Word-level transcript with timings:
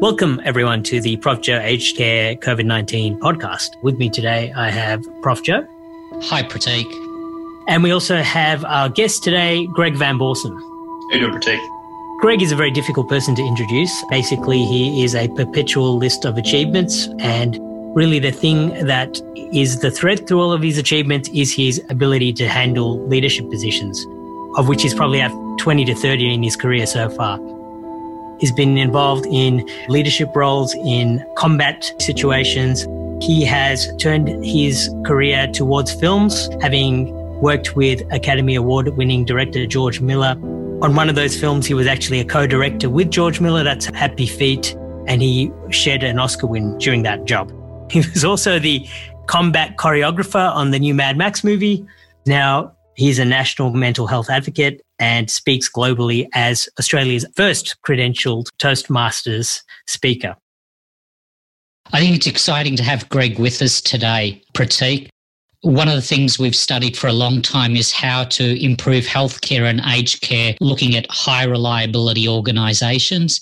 Welcome, 0.00 0.40
everyone, 0.44 0.84
to 0.84 1.00
the 1.00 1.16
Prof. 1.16 1.40
Joe 1.40 1.58
Aged 1.58 1.96
Care 1.96 2.36
COVID 2.36 2.64
19 2.64 3.18
podcast. 3.18 3.70
With 3.82 3.98
me 3.98 4.08
today, 4.08 4.52
I 4.52 4.70
have 4.70 5.02
Prof. 5.22 5.42
Joe. 5.42 5.66
Hi, 6.22 6.44
Pratik. 6.44 6.86
And 7.66 7.82
we 7.82 7.90
also 7.90 8.18
have 8.22 8.64
our 8.64 8.88
guest 8.88 9.24
today, 9.24 9.66
Greg 9.74 9.96
Van 9.96 10.16
Borssum. 10.16 10.54
How 10.54 11.18
you 11.18 11.26
doing, 11.26 11.32
Pratik? 11.32 11.58
Greg 12.20 12.40
is 12.42 12.52
a 12.52 12.54
very 12.54 12.70
difficult 12.70 13.08
person 13.08 13.34
to 13.34 13.42
introduce. 13.42 13.90
Basically, 14.08 14.64
he 14.64 15.02
is 15.02 15.16
a 15.16 15.26
perpetual 15.30 15.96
list 15.96 16.24
of 16.24 16.38
achievements. 16.38 17.08
And 17.18 17.58
really, 17.96 18.20
the 18.20 18.30
thing 18.30 18.68
that 18.86 19.20
is 19.52 19.80
the 19.80 19.90
thread 19.90 20.28
through 20.28 20.40
all 20.40 20.52
of 20.52 20.62
his 20.62 20.78
achievements 20.78 21.28
is 21.34 21.52
his 21.52 21.82
ability 21.90 22.34
to 22.34 22.46
handle 22.46 23.04
leadership 23.08 23.50
positions, 23.50 24.06
of 24.58 24.68
which 24.68 24.82
he's 24.82 24.94
probably 24.94 25.18
had 25.18 25.32
20 25.58 25.84
to 25.86 25.94
30 25.96 26.34
in 26.34 26.44
his 26.44 26.54
career 26.54 26.86
so 26.86 27.10
far. 27.10 27.40
He's 28.38 28.52
been 28.52 28.78
involved 28.78 29.26
in 29.26 29.68
leadership 29.88 30.28
roles 30.34 30.74
in 30.74 31.24
combat 31.36 31.92
situations. 31.98 32.86
He 33.20 33.44
has 33.44 33.92
turned 33.96 34.44
his 34.44 34.88
career 35.04 35.48
towards 35.48 35.92
films, 35.92 36.48
having 36.60 37.14
worked 37.40 37.74
with 37.74 38.00
Academy 38.12 38.54
Award 38.54 38.88
winning 38.96 39.24
director 39.24 39.66
George 39.66 40.00
Miller. 40.00 40.36
On 40.82 40.94
one 40.94 41.08
of 41.08 41.16
those 41.16 41.38
films, 41.38 41.66
he 41.66 41.74
was 41.74 41.88
actually 41.88 42.20
a 42.20 42.24
co-director 42.24 42.88
with 42.88 43.10
George 43.10 43.40
Miller. 43.40 43.64
That's 43.64 43.86
Happy 43.86 44.26
Feet. 44.26 44.76
And 45.08 45.20
he 45.22 45.50
shared 45.70 46.02
an 46.04 46.18
Oscar 46.18 46.46
win 46.46 46.78
during 46.78 47.02
that 47.02 47.24
job. 47.24 47.52
He 47.90 48.00
was 48.00 48.24
also 48.24 48.58
the 48.58 48.86
combat 49.26 49.76
choreographer 49.76 50.54
on 50.54 50.70
the 50.70 50.78
new 50.78 50.94
Mad 50.94 51.16
Max 51.16 51.42
movie. 51.42 51.84
Now 52.26 52.72
he's 52.98 53.18
a 53.18 53.24
national 53.24 53.72
mental 53.72 54.06
health 54.06 54.28
advocate 54.28 54.82
and 54.98 55.30
speaks 55.30 55.70
globally 55.70 56.28
as 56.34 56.68
Australia's 56.78 57.24
first 57.36 57.76
credentialed 57.86 58.48
Toastmasters 58.60 59.62
speaker. 59.86 60.36
I 61.92 62.00
think 62.00 62.16
it's 62.16 62.26
exciting 62.26 62.76
to 62.76 62.82
have 62.82 63.08
Greg 63.08 63.38
with 63.38 63.62
us 63.62 63.80
today, 63.80 64.42
Pratik. 64.52 65.08
One 65.62 65.88
of 65.88 65.94
the 65.94 66.02
things 66.02 66.38
we've 66.38 66.54
studied 66.54 66.96
for 66.96 67.06
a 67.06 67.12
long 67.12 67.40
time 67.40 67.76
is 67.76 67.92
how 67.92 68.24
to 68.24 68.64
improve 68.64 69.04
healthcare 69.04 69.68
and 69.68 69.80
aged 69.86 70.20
care, 70.20 70.54
looking 70.60 70.96
at 70.96 71.06
high 71.10 71.44
reliability 71.44 72.28
organisations 72.28 73.40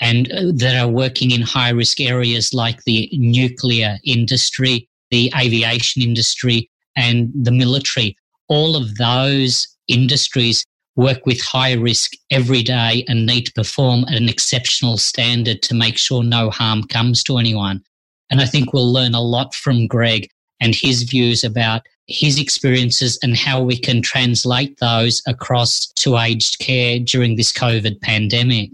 and 0.00 0.30
uh, 0.32 0.52
that 0.56 0.76
are 0.76 0.88
working 0.88 1.30
in 1.30 1.42
high 1.42 1.70
risk 1.70 2.00
areas 2.00 2.52
like 2.52 2.82
the 2.84 3.08
nuclear 3.12 3.98
industry, 4.04 4.88
the 5.10 5.32
aviation 5.38 6.02
industry, 6.02 6.70
and 6.96 7.30
the 7.34 7.52
military. 7.52 8.16
All 8.48 8.76
of 8.76 8.96
those 8.96 9.66
industries 9.88 10.64
work 10.96 11.26
with 11.26 11.40
high 11.40 11.72
risk 11.72 12.12
every 12.30 12.62
day 12.62 13.04
and 13.08 13.26
need 13.26 13.46
to 13.46 13.52
perform 13.52 14.04
at 14.04 14.14
an 14.14 14.28
exceptional 14.28 14.96
standard 14.96 15.62
to 15.62 15.74
make 15.74 15.98
sure 15.98 16.22
no 16.22 16.50
harm 16.50 16.84
comes 16.84 17.22
to 17.24 17.38
anyone. 17.38 17.82
And 18.30 18.40
I 18.40 18.46
think 18.46 18.72
we'll 18.72 18.92
learn 18.92 19.14
a 19.14 19.20
lot 19.20 19.54
from 19.54 19.86
Greg 19.86 20.28
and 20.60 20.74
his 20.74 21.02
views 21.02 21.44
about 21.44 21.82
his 22.06 22.38
experiences 22.38 23.18
and 23.22 23.36
how 23.36 23.62
we 23.62 23.78
can 23.78 24.02
translate 24.02 24.78
those 24.78 25.22
across 25.26 25.86
to 25.96 26.18
aged 26.18 26.58
care 26.58 26.98
during 26.98 27.36
this 27.36 27.52
COVID 27.52 28.00
pandemic. 28.00 28.70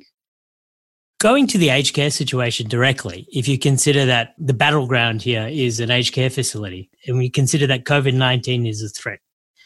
Going 1.20 1.46
to 1.48 1.58
the 1.58 1.68
aged 1.68 1.94
care 1.94 2.10
situation 2.10 2.68
directly, 2.68 3.26
if 3.30 3.46
you 3.46 3.58
consider 3.58 4.06
that 4.06 4.34
the 4.38 4.54
battleground 4.54 5.22
here 5.22 5.46
is 5.48 5.78
an 5.78 5.90
aged 5.90 6.14
care 6.14 6.30
facility, 6.30 6.90
and 7.06 7.18
we 7.18 7.28
consider 7.28 7.66
that 7.66 7.84
COVID 7.84 8.14
19 8.14 8.66
is 8.66 8.82
a 8.82 8.88
threat, 8.88 9.20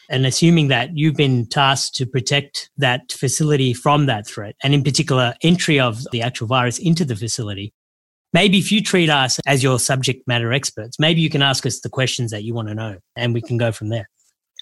and 0.09 0.25
assuming 0.25 0.67
that 0.69 0.97
you've 0.97 1.15
been 1.15 1.45
tasked 1.47 1.95
to 1.95 2.05
protect 2.05 2.69
that 2.77 3.11
facility 3.11 3.73
from 3.73 4.05
that 4.05 4.27
threat, 4.27 4.55
and 4.63 4.73
in 4.73 4.83
particular, 4.83 5.35
entry 5.41 5.79
of 5.79 6.03
the 6.11 6.21
actual 6.21 6.47
virus 6.47 6.77
into 6.77 7.05
the 7.05 7.15
facility, 7.15 7.73
maybe 8.33 8.57
if 8.57 8.71
you 8.71 8.81
treat 8.81 9.09
us 9.09 9.39
as 9.45 9.63
your 9.63 9.79
subject 9.79 10.27
matter 10.27 10.53
experts, 10.53 10.99
maybe 10.99 11.21
you 11.21 11.29
can 11.29 11.41
ask 11.41 11.65
us 11.65 11.79
the 11.79 11.89
questions 11.89 12.31
that 12.31 12.43
you 12.43 12.53
want 12.53 12.67
to 12.67 12.75
know 12.75 12.97
and 13.15 13.33
we 13.33 13.41
can 13.41 13.57
go 13.57 13.71
from 13.71 13.89
there. 13.89 14.09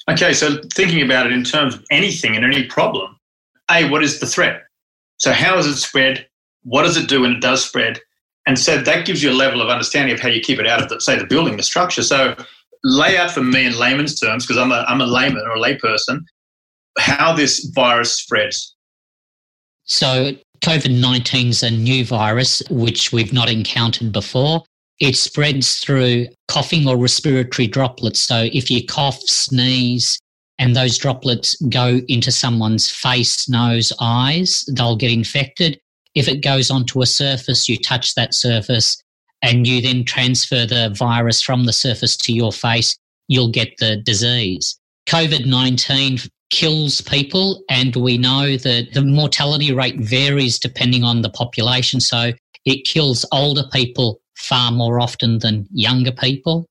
Okay, 0.10 0.34
so 0.34 0.58
thinking 0.74 1.02
about 1.02 1.28
it 1.28 1.34
in 1.34 1.44
terms 1.44 1.76
of 1.76 1.84
anything 1.90 2.36
and 2.36 2.44
any 2.44 2.66
problem, 2.66 3.18
A, 3.72 3.90
what 3.90 4.04
is 4.04 4.20
the 4.20 4.26
threat? 4.26 4.64
So, 5.18 5.32
how 5.32 5.58
is 5.58 5.66
it 5.66 5.78
spread? 5.78 6.28
What 6.64 6.84
does 6.84 6.98
it 6.98 7.08
do 7.08 7.22
when 7.22 7.32
it 7.32 7.42
does 7.42 7.64
spread? 7.66 8.00
And 8.46 8.60
so 8.60 8.78
that 8.78 9.06
gives 9.06 9.24
you 9.24 9.32
a 9.32 9.34
level 9.34 9.62
of 9.62 9.70
understanding 9.70 10.14
of 10.14 10.20
how 10.20 10.28
you 10.28 10.42
keep 10.42 10.60
it 10.60 10.68
out 10.68 10.82
of, 10.82 10.90
the, 10.90 11.00
say, 11.00 11.18
the 11.18 11.26
building, 11.26 11.56
the 11.56 11.64
structure. 11.64 12.04
So, 12.04 12.36
lay 12.84 13.18
out 13.18 13.32
for 13.32 13.42
me 13.44 13.66
in 13.66 13.78
layman's 13.78 14.20
terms, 14.20 14.46
because 14.46 14.62
I'm 14.62 14.72
a, 14.72 14.86
I'm 14.88 15.02
a 15.02 15.06
layman 15.06 15.44
or 15.46 15.52
a 15.52 15.60
layperson, 15.60 16.20
how 17.00 17.34
this 17.34 17.72
virus 17.74 18.14
spreads. 18.14 18.76
So, 19.86 20.32
COVID 20.62 21.00
19 21.00 21.48
is 21.48 21.64
a 21.64 21.72
new 21.72 22.06
virus 22.06 22.62
which 22.70 23.12
we've 23.12 23.34
not 23.34 23.50
encountered 23.50 24.12
before. 24.12 24.64
It 25.00 25.16
spreads 25.16 25.80
through 25.80 26.28
coughing 26.48 26.88
or 26.88 26.98
respiratory 26.98 27.68
droplets. 27.68 28.22
So, 28.22 28.48
if 28.54 28.72
you 28.72 28.86
cough, 28.86 29.20
sneeze, 29.22 30.18
and 30.60 30.76
those 30.76 30.98
droplets 30.98 31.56
go 31.70 32.02
into 32.08 32.32
someone's 32.32 32.90
face, 32.90 33.50
nose, 33.50 33.92
eyes, 34.00 34.64
they'll 34.74 34.96
get 34.96 35.12
infected. 35.12 35.80
If 36.16 36.28
it 36.28 36.44
goes 36.44 36.70
onto 36.70 37.02
a 37.02 37.06
surface, 37.06 37.68
you 37.68 37.78
touch 37.78 38.14
that 38.16 38.34
surface, 38.34 39.02
and 39.44 39.68
you 39.68 39.82
then 39.82 40.06
transfer 40.06 40.66
the 40.66 40.96
virus 40.98 41.42
from 41.42 41.66
the 41.66 41.74
surface 41.74 42.18
to 42.18 42.34
your 42.34 42.52
face, 42.52 42.98
you'll 43.28 43.52
get 43.52 43.78
the 43.78 43.98
disease. 43.98 44.80
COVID 45.08 45.46
19 45.46 46.20
kills 46.50 47.02
people, 47.02 47.62
and 47.70 47.96
we 47.96 48.18
know 48.18 48.56
that 48.58 48.94
the 48.94 49.04
mortality 49.04 49.74
rate 49.74 50.00
varies 50.00 50.58
depending 50.58 51.04
on 51.04 51.22
the 51.22 51.30
population. 51.30 52.00
So 52.00 52.32
it 52.66 52.86
kills 52.86 53.26
older 53.32 53.64
people 53.72 54.22
far 54.38 54.72
more 54.72 55.00
often 55.00 55.40
than 55.40 55.68
younger 55.72 56.12
people. 56.12 56.66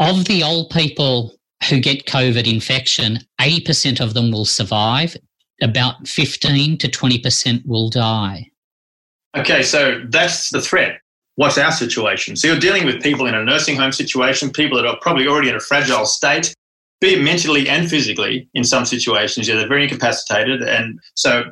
Of 0.00 0.24
the 0.24 0.42
old 0.42 0.70
people 0.70 1.34
who 1.68 1.78
get 1.78 2.06
COVID 2.06 2.50
infection, 2.50 3.20
80% 3.40 4.00
of 4.00 4.14
them 4.14 4.32
will 4.32 4.46
survive, 4.46 5.16
about 5.62 6.08
15 6.08 6.78
to 6.78 6.88
20% 6.88 7.66
will 7.66 7.90
die. 7.90 8.50
Okay, 9.36 9.62
so 9.62 10.02
that's 10.08 10.50
the 10.50 10.60
threat 10.60 11.00
what's 11.40 11.56
our 11.56 11.72
situation? 11.72 12.36
So 12.36 12.48
you're 12.48 12.60
dealing 12.60 12.84
with 12.84 13.02
people 13.02 13.24
in 13.24 13.34
a 13.34 13.42
nursing 13.42 13.74
home 13.74 13.92
situation, 13.92 14.50
people 14.50 14.76
that 14.76 14.86
are 14.86 14.98
probably 15.00 15.26
already 15.26 15.48
in 15.48 15.56
a 15.56 15.60
fragile 15.60 16.04
state, 16.04 16.54
be 17.00 17.14
it 17.14 17.22
mentally 17.22 17.66
and 17.66 17.88
physically 17.88 18.46
in 18.52 18.62
some 18.62 18.84
situations. 18.84 19.48
Yeah, 19.48 19.56
they're 19.56 19.66
very 19.66 19.84
incapacitated. 19.84 20.60
And 20.60 21.00
so 21.14 21.44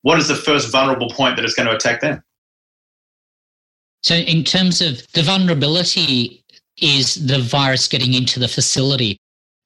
what 0.00 0.18
is 0.18 0.28
the 0.28 0.34
first 0.34 0.72
vulnerable 0.72 1.10
point 1.10 1.36
that 1.36 1.44
is 1.44 1.52
going 1.52 1.68
to 1.68 1.76
attack 1.76 2.00
them? 2.00 2.22
So 4.02 4.14
in 4.14 4.44
terms 4.44 4.80
of 4.80 5.06
the 5.12 5.22
vulnerability 5.22 6.42
is 6.80 7.26
the 7.26 7.38
virus 7.38 7.86
getting 7.86 8.14
into 8.14 8.40
the 8.40 8.48
facility. 8.48 9.18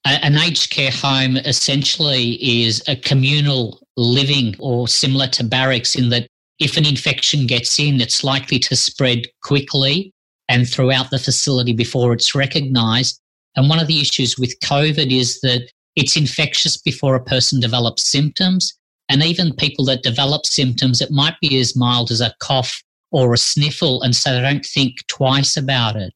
An 0.05 0.37
aged 0.39 0.71
care 0.71 0.91
home 0.91 1.37
essentially 1.37 2.33
is 2.65 2.83
a 2.89 2.97
communal 2.97 3.81
living 3.97 4.57
or 4.59 4.89
similar 4.89 5.29
to 5.29 5.45
barracks 5.45 5.95
in 5.95 6.09
that 6.09 6.27
if 6.59 6.77
an 6.77 6.87
infection 6.87 7.47
gets 7.47 7.79
in, 7.79 8.01
it's 8.01 8.25
likely 8.25 8.59
to 8.59 8.77
spread 8.77 9.27
quickly 9.43 10.13
and 10.49 10.69
throughout 10.69 11.11
the 11.11 11.19
facility 11.19 11.73
before 11.73 12.13
it's 12.13 12.35
recognized. 12.35 13.21
And 13.57 13.69
one 13.69 13.79
of 13.79 13.87
the 13.87 14.01
issues 14.01 14.39
with 14.39 14.59
COVID 14.61 15.13
is 15.17 15.41
that 15.41 15.71
it's 15.97 16.17
infectious 16.17 16.77
before 16.77 17.15
a 17.15 17.25
person 17.25 17.61
develops 17.61 18.11
symptoms. 18.11 18.75
And 19.09 19.23
even 19.23 19.55
people 19.55 19.85
that 19.87 20.03
develop 20.03 20.47
symptoms, 20.47 21.01
it 21.01 21.11
might 21.11 21.35
be 21.41 21.59
as 21.59 21.77
mild 21.77 22.11
as 22.11 22.21
a 22.21 22.35
cough 22.41 22.83
or 23.11 23.33
a 23.33 23.39
sniffle. 23.39 24.03
And 24.03 24.15
so 24.15 24.35
they 24.35 24.41
don't 24.41 24.67
think 24.67 25.07
twice 25.09 25.57
about 25.57 25.97
it. 25.97 26.13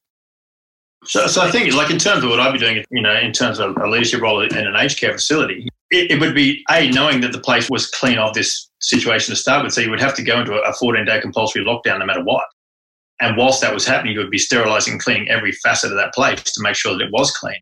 So, 1.05 1.27
so 1.27 1.41
I 1.41 1.51
think, 1.51 1.73
like 1.73 1.91
in 1.91 1.97
terms 1.97 2.23
of 2.23 2.29
what 2.29 2.39
I'd 2.39 2.53
be 2.53 2.59
doing, 2.59 2.83
you 2.91 3.01
know, 3.01 3.17
in 3.17 3.33
terms 3.33 3.59
of 3.59 3.75
a 3.77 3.89
leadership 3.89 4.21
role 4.21 4.41
in 4.41 4.55
an 4.55 4.75
aged 4.77 4.99
care 4.99 5.11
facility, 5.11 5.67
it, 5.93 6.11
it 6.11 6.19
would 6.19 6.35
be 6.35 6.63
a 6.71 6.89
knowing 6.89 7.21
that 7.21 7.31
the 7.31 7.39
place 7.39 7.69
was 7.69 7.89
clean 7.89 8.17
of 8.17 8.33
this 8.33 8.69
situation 8.79 9.33
to 9.33 9.39
start 9.39 9.63
with. 9.63 9.73
So 9.73 9.81
you 9.81 9.89
would 9.89 10.01
have 10.01 10.15
to 10.15 10.23
go 10.23 10.39
into 10.39 10.53
a 10.53 10.73
14 10.73 11.05
day 11.05 11.21
compulsory 11.21 11.63
lockdown 11.63 11.99
no 11.99 12.05
matter 12.05 12.23
what. 12.23 12.45
And 13.21 13.37
whilst 13.37 13.61
that 13.61 13.73
was 13.73 13.85
happening, 13.85 14.13
you 14.13 14.19
would 14.19 14.31
be 14.31 14.37
sterilizing 14.37 14.93
and 14.93 15.01
cleaning 15.01 15.29
every 15.29 15.51
facet 15.63 15.91
of 15.91 15.97
that 15.97 16.13
place 16.13 16.43
to 16.43 16.61
make 16.61 16.75
sure 16.75 16.97
that 16.97 17.05
it 17.05 17.11
was 17.11 17.31
clean. 17.31 17.55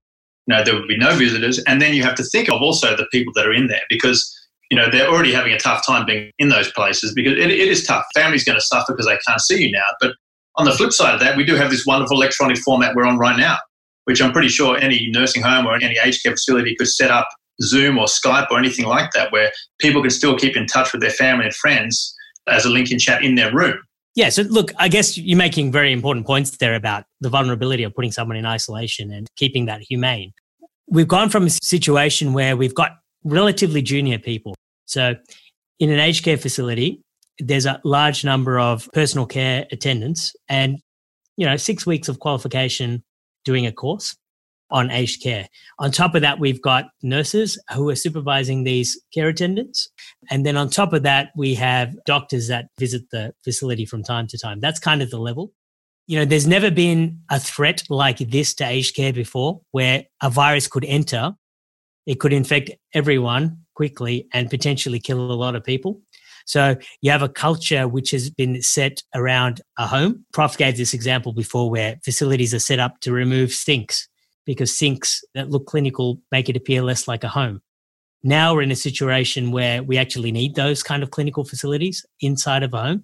You 0.48 0.56
know, 0.56 0.64
there 0.64 0.74
would 0.74 0.88
be 0.88 0.98
no 0.98 1.16
visitors. 1.16 1.60
And 1.68 1.82
then 1.82 1.94
you 1.94 2.04
have 2.04 2.16
to 2.16 2.24
think 2.24 2.50
of 2.50 2.62
also 2.62 2.96
the 2.96 3.06
people 3.12 3.32
that 3.36 3.46
are 3.46 3.54
in 3.54 3.68
there 3.68 3.82
because, 3.90 4.34
you 4.72 4.78
know, 4.78 4.90
they're 4.90 5.08
already 5.08 5.32
having 5.32 5.54
a 5.54 5.60
tough 5.60 5.86
time 5.86 6.06
being 6.06 6.32
in 6.40 6.50
those 6.50 6.72
places 6.72 7.14
because 7.14 7.34
it, 7.34 7.52
it 7.52 7.68
is 7.68 7.86
tough. 7.86 8.06
Family's 8.16 8.44
going 8.44 8.58
to 8.58 8.66
suffer 8.66 8.94
because 8.94 9.06
they 9.06 9.20
can't 9.28 9.42
see 9.42 9.62
you 9.62 9.72
now. 9.72 9.86
But 10.00 10.14
on 10.56 10.66
the 10.66 10.72
flip 10.72 10.94
side 10.94 11.14
of 11.14 11.20
that, 11.20 11.38
we 11.38 11.46
do 11.46 11.56
have 11.56 11.70
this 11.70 11.86
wonderful 11.86 12.18
electronic 12.18 12.58
format 12.58 12.96
we're 12.96 13.06
on 13.06 13.20
right 13.20 13.38
now, 13.38 13.58
which 14.06 14.22
I'm 14.22 14.32
pretty 14.32 14.50
sure 14.50 14.78
any 14.78 15.10
nursing 15.12 15.44
home 15.44 15.68
or 15.68 15.76
any 15.76 15.98
aged 16.04 16.24
care 16.24 16.32
facility 16.32 16.76
could 16.76 16.88
set 16.88 17.12
up 17.12 17.28
Zoom 17.62 17.98
or 17.98 18.06
Skype 18.06 18.48
or 18.52 18.58
anything 18.58 18.86
like 18.86 19.12
that, 19.12 19.32
where 19.32 19.52
people 19.80 20.02
can 20.02 20.12
still 20.12 20.38
keep 20.38 20.56
in 20.56 20.66
touch 20.66 20.92
with 20.92 21.02
their 21.02 21.12
family 21.12 21.46
and 21.46 21.56
friends 21.56 22.16
as 22.48 22.66
a 22.66 22.70
link 22.70 22.92
in 22.92 23.00
chat 23.00 23.24
in 23.24 23.36
their 23.36 23.54
room. 23.54 23.80
Yeah. 24.16 24.30
So, 24.30 24.42
look, 24.44 24.72
I 24.78 24.90
guess 24.90 25.18
you're 25.18 25.38
making 25.38 25.72
very 25.72 25.94
important 25.94 26.26
points 26.26 26.58
there 26.58 26.76
about 26.76 27.06
the 27.22 27.30
vulnerability 27.30 27.84
of 27.84 27.96
putting 27.96 28.12
someone 28.12 28.36
in 28.36 28.46
isolation 28.46 29.12
and 29.12 29.28
keeping 29.38 29.66
that 29.66 29.82
humane. 29.82 30.34
We've 30.88 31.08
gone 31.08 31.30
from 31.30 31.46
a 31.46 31.50
situation 31.50 32.34
where 32.34 32.58
we've 32.58 32.76
got 32.76 32.92
relatively 33.24 33.82
junior 33.82 34.20
people. 34.20 34.56
So, 34.86 35.16
in 35.80 35.90
an 35.90 36.00
aged 36.00 36.26
care 36.26 36.38
facility, 36.38 37.02
there's 37.40 37.66
a 37.66 37.80
large 37.84 38.26
number 38.26 38.60
of 38.60 38.90
personal 38.94 39.26
care 39.26 39.66
attendants 39.72 40.36
and, 40.50 40.78
you 41.38 41.46
know, 41.46 41.56
six 41.56 41.86
weeks 41.86 42.10
of 42.10 42.20
qualification 42.20 43.04
doing 43.46 43.66
a 43.66 43.72
course 43.72 44.16
on 44.72 44.90
aged 44.90 45.22
care. 45.22 45.48
On 45.80 45.92
top 45.92 46.16
of 46.16 46.22
that, 46.22 46.40
we've 46.40 46.62
got 46.62 46.86
nurses 47.04 47.62
who 47.74 47.90
are 47.90 47.96
supervising 47.96 48.64
these 48.64 49.00
care 49.14 49.28
attendants. 49.28 49.90
And 50.30 50.46
then 50.46 50.58
on 50.58 50.70
top 50.70 50.94
of 50.94 51.04
that, 51.04 51.32
we 51.36 51.54
have 51.56 51.96
doctors 52.06 52.48
that 52.48 52.68
visit 52.80 53.04
the 53.12 53.34
facility 53.44 53.86
from 53.86 54.04
time 54.04 54.28
to 54.28 54.38
time. 54.38 54.60
That's 54.60 54.80
kind 54.80 55.02
of 55.02 55.10
the 55.10 55.20
level. 55.20 55.52
You 56.08 56.20
know, 56.20 56.26
there's 56.26 56.48
never 56.48 56.72
been 56.72 57.20
a 57.30 57.40
threat 57.40 57.84
like 57.90 58.18
this 58.18 58.54
to 58.56 58.66
aged 58.66 58.96
care 58.96 59.14
before 59.14 59.62
where 59.72 60.06
a 60.22 60.30
virus 60.30 60.68
could 60.68 60.86
enter. 60.86 61.34
It 62.06 62.20
could 62.20 62.34
infect 62.34 62.72
everyone 62.94 63.60
quickly 63.76 64.28
and 64.34 64.50
potentially 64.50 65.00
kill 65.00 65.32
a 65.32 65.34
lot 65.34 65.56
of 65.56 65.64
people. 65.64 66.02
So 66.46 66.76
you 67.02 67.12
have 67.12 67.22
a 67.22 67.30
culture 67.30 67.88
which 67.88 68.12
has 68.12 68.30
been 68.30 68.62
set 68.62 69.04
around 69.14 69.62
a 69.78 69.88
home. 69.88 70.26
Prof 70.34 70.58
gave 70.58 70.76
this 70.76 70.94
example 70.94 71.34
before 71.34 71.70
where 71.70 71.98
facilities 72.04 72.54
are 72.54 72.60
set 72.60 72.80
up 72.80 73.00
to 73.02 73.12
remove 73.12 73.52
stinks 73.52 74.08
because 74.52 74.78
sinks 74.78 75.24
that 75.34 75.50
look 75.50 75.66
clinical 75.66 76.20
make 76.30 76.50
it 76.50 76.58
appear 76.58 76.82
less 76.84 77.08
like 77.08 77.24
a 77.24 77.30
home. 77.30 77.62
Now 78.22 78.54
we're 78.54 78.64
in 78.64 78.72
a 78.72 78.76
situation 78.76 79.52
where 79.52 79.82
we 79.82 79.98
actually 79.98 80.34
need 80.34 80.56
those 80.56 80.84
kind 80.84 81.04
of 81.04 81.12
clinical 81.12 81.46
facilities 81.46 82.06
inside 82.20 82.64
of 82.64 82.74
a 82.74 82.82
home. 82.82 83.04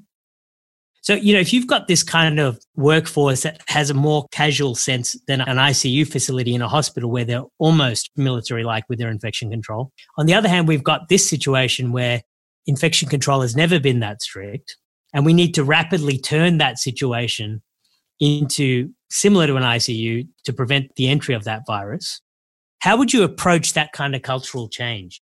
So, 1.04 1.14
you 1.14 1.34
know, 1.34 1.40
if 1.40 1.54
you've 1.54 1.68
got 1.68 1.88
this 1.88 2.04
kind 2.04 2.38
of 2.38 2.60
workforce 2.76 3.44
that 3.44 3.62
has 3.68 3.90
a 3.90 3.94
more 3.94 4.26
casual 4.34 4.76
sense 4.76 5.16
than 5.26 5.40
an 5.40 5.56
ICU 5.56 6.06
facility 6.06 6.54
in 6.54 6.62
a 6.62 6.68
hospital 6.68 7.10
where 7.10 7.24
they're 7.24 7.46
almost 7.60 8.10
military 8.18 8.66
like 8.66 8.84
with 8.90 9.00
their 9.00 9.10
infection 9.10 9.50
control. 9.50 9.94
On 10.18 10.26
the 10.26 10.34
other 10.34 10.50
hand, 10.50 10.68
we've 10.68 10.84
got 10.84 11.08
this 11.08 11.28
situation 11.28 11.94
where 11.94 12.24
infection 12.66 13.08
control 13.08 13.40
has 13.40 13.56
never 13.56 13.80
been 13.80 14.02
that 14.02 14.22
strict. 14.22 14.76
And 15.14 15.26
we 15.26 15.34
need 15.34 15.54
to 15.54 15.64
rapidly 15.64 16.18
turn 16.18 16.58
that 16.58 16.78
situation 16.78 17.62
into 18.20 18.90
similar 19.10 19.48
to 19.48 19.56
an 19.56 19.64
ICU 19.64 20.28
to 20.44 20.54
prevent 20.54 20.96
the 20.96 21.08
entry 21.08 21.36
of 21.36 21.44
that 21.46 21.64
virus. 21.66 22.22
How 22.80 22.98
would 22.98 23.14
you 23.14 23.24
approach 23.24 23.74
that 23.74 23.92
kind 23.94 24.16
of 24.16 24.22
cultural 24.22 24.70
change? 24.70 25.22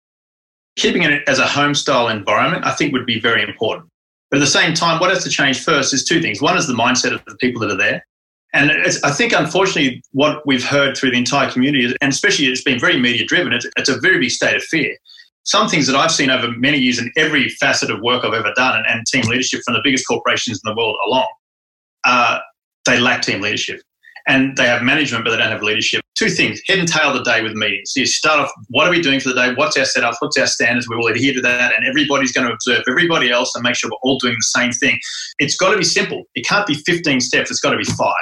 Keeping 0.77 1.03
it 1.03 1.23
as 1.27 1.39
a 1.39 1.47
home 1.47 1.75
style 1.75 2.07
environment, 2.07 2.65
I 2.65 2.71
think, 2.71 2.93
would 2.93 3.05
be 3.05 3.19
very 3.19 3.43
important. 3.43 3.89
But 4.29 4.37
at 4.37 4.39
the 4.39 4.47
same 4.47 4.73
time, 4.73 4.99
what 4.99 5.09
has 5.09 5.23
to 5.25 5.29
change 5.29 5.61
first 5.61 5.93
is 5.93 6.05
two 6.05 6.21
things. 6.21 6.41
One 6.41 6.57
is 6.57 6.65
the 6.65 6.73
mindset 6.73 7.13
of 7.13 7.21
the 7.25 7.35
people 7.35 7.59
that 7.61 7.71
are 7.71 7.77
there. 7.77 8.05
And 8.53 8.71
I 9.03 9.11
think, 9.11 9.33
unfortunately, 9.33 10.01
what 10.11 10.45
we've 10.45 10.63
heard 10.63 10.95
through 10.97 11.11
the 11.11 11.17
entire 11.17 11.49
community, 11.49 11.93
and 12.01 12.11
especially 12.11 12.47
it's 12.47 12.63
been 12.63 12.79
very 12.79 12.99
media 12.99 13.25
driven, 13.25 13.53
it's, 13.53 13.65
it's, 13.77 13.89
a 13.89 13.99
very 13.99 14.19
big 14.19 14.31
state 14.31 14.55
of 14.55 14.63
fear. 14.63 14.95
Some 15.43 15.69
things 15.69 15.87
that 15.87 15.95
I've 15.95 16.11
seen 16.11 16.29
over 16.29 16.49
many 16.49 16.77
years 16.77 16.99
in 16.99 17.11
every 17.15 17.47
facet 17.49 17.89
of 17.89 18.01
work 18.01 18.25
I've 18.25 18.33
ever 18.33 18.51
done 18.55 18.77
and, 18.77 18.85
and 18.87 19.05
team 19.07 19.23
leadership 19.29 19.61
from 19.65 19.73
the 19.73 19.81
biggest 19.83 20.05
corporations 20.05 20.59
in 20.63 20.69
the 20.69 20.75
world 20.75 20.97
along, 21.07 21.27
uh, 22.03 22.39
they 22.85 22.99
lack 22.99 23.21
team 23.21 23.41
leadership. 23.41 23.81
And 24.27 24.55
they 24.55 24.67
have 24.67 24.83
management, 24.83 25.25
but 25.25 25.31
they 25.31 25.37
don't 25.37 25.51
have 25.51 25.63
leadership. 25.63 26.01
Two 26.15 26.29
things 26.29 26.61
head 26.67 26.77
and 26.77 26.87
tail 26.87 27.11
the 27.11 27.23
day 27.23 27.41
with 27.41 27.53
meetings. 27.53 27.91
So 27.93 28.01
you 28.01 28.05
start 28.05 28.39
off, 28.39 28.51
what 28.69 28.87
are 28.87 28.91
we 28.91 29.01
doing 29.01 29.19
for 29.19 29.29
the 29.29 29.35
day? 29.35 29.53
What's 29.55 29.75
our 29.77 29.85
setup? 29.85 30.15
What's 30.19 30.37
our 30.37 30.45
standards? 30.45 30.87
We 30.87 30.95
will 30.95 31.07
adhere 31.07 31.33
to 31.33 31.41
that. 31.41 31.73
And 31.75 31.87
everybody's 31.87 32.31
going 32.31 32.47
to 32.47 32.53
observe 32.53 32.83
everybody 32.87 33.31
else 33.31 33.55
and 33.55 33.63
make 33.63 33.75
sure 33.75 33.89
we're 33.89 33.97
all 34.03 34.19
doing 34.19 34.35
the 34.35 34.59
same 34.59 34.71
thing. 34.71 34.99
It's 35.39 35.55
got 35.55 35.71
to 35.71 35.77
be 35.77 35.83
simple. 35.83 36.25
It 36.35 36.45
can't 36.45 36.67
be 36.67 36.75
15 36.75 37.19
steps, 37.19 37.49
it's 37.49 37.59
got 37.59 37.71
to 37.71 37.77
be 37.77 37.83
five. 37.83 38.13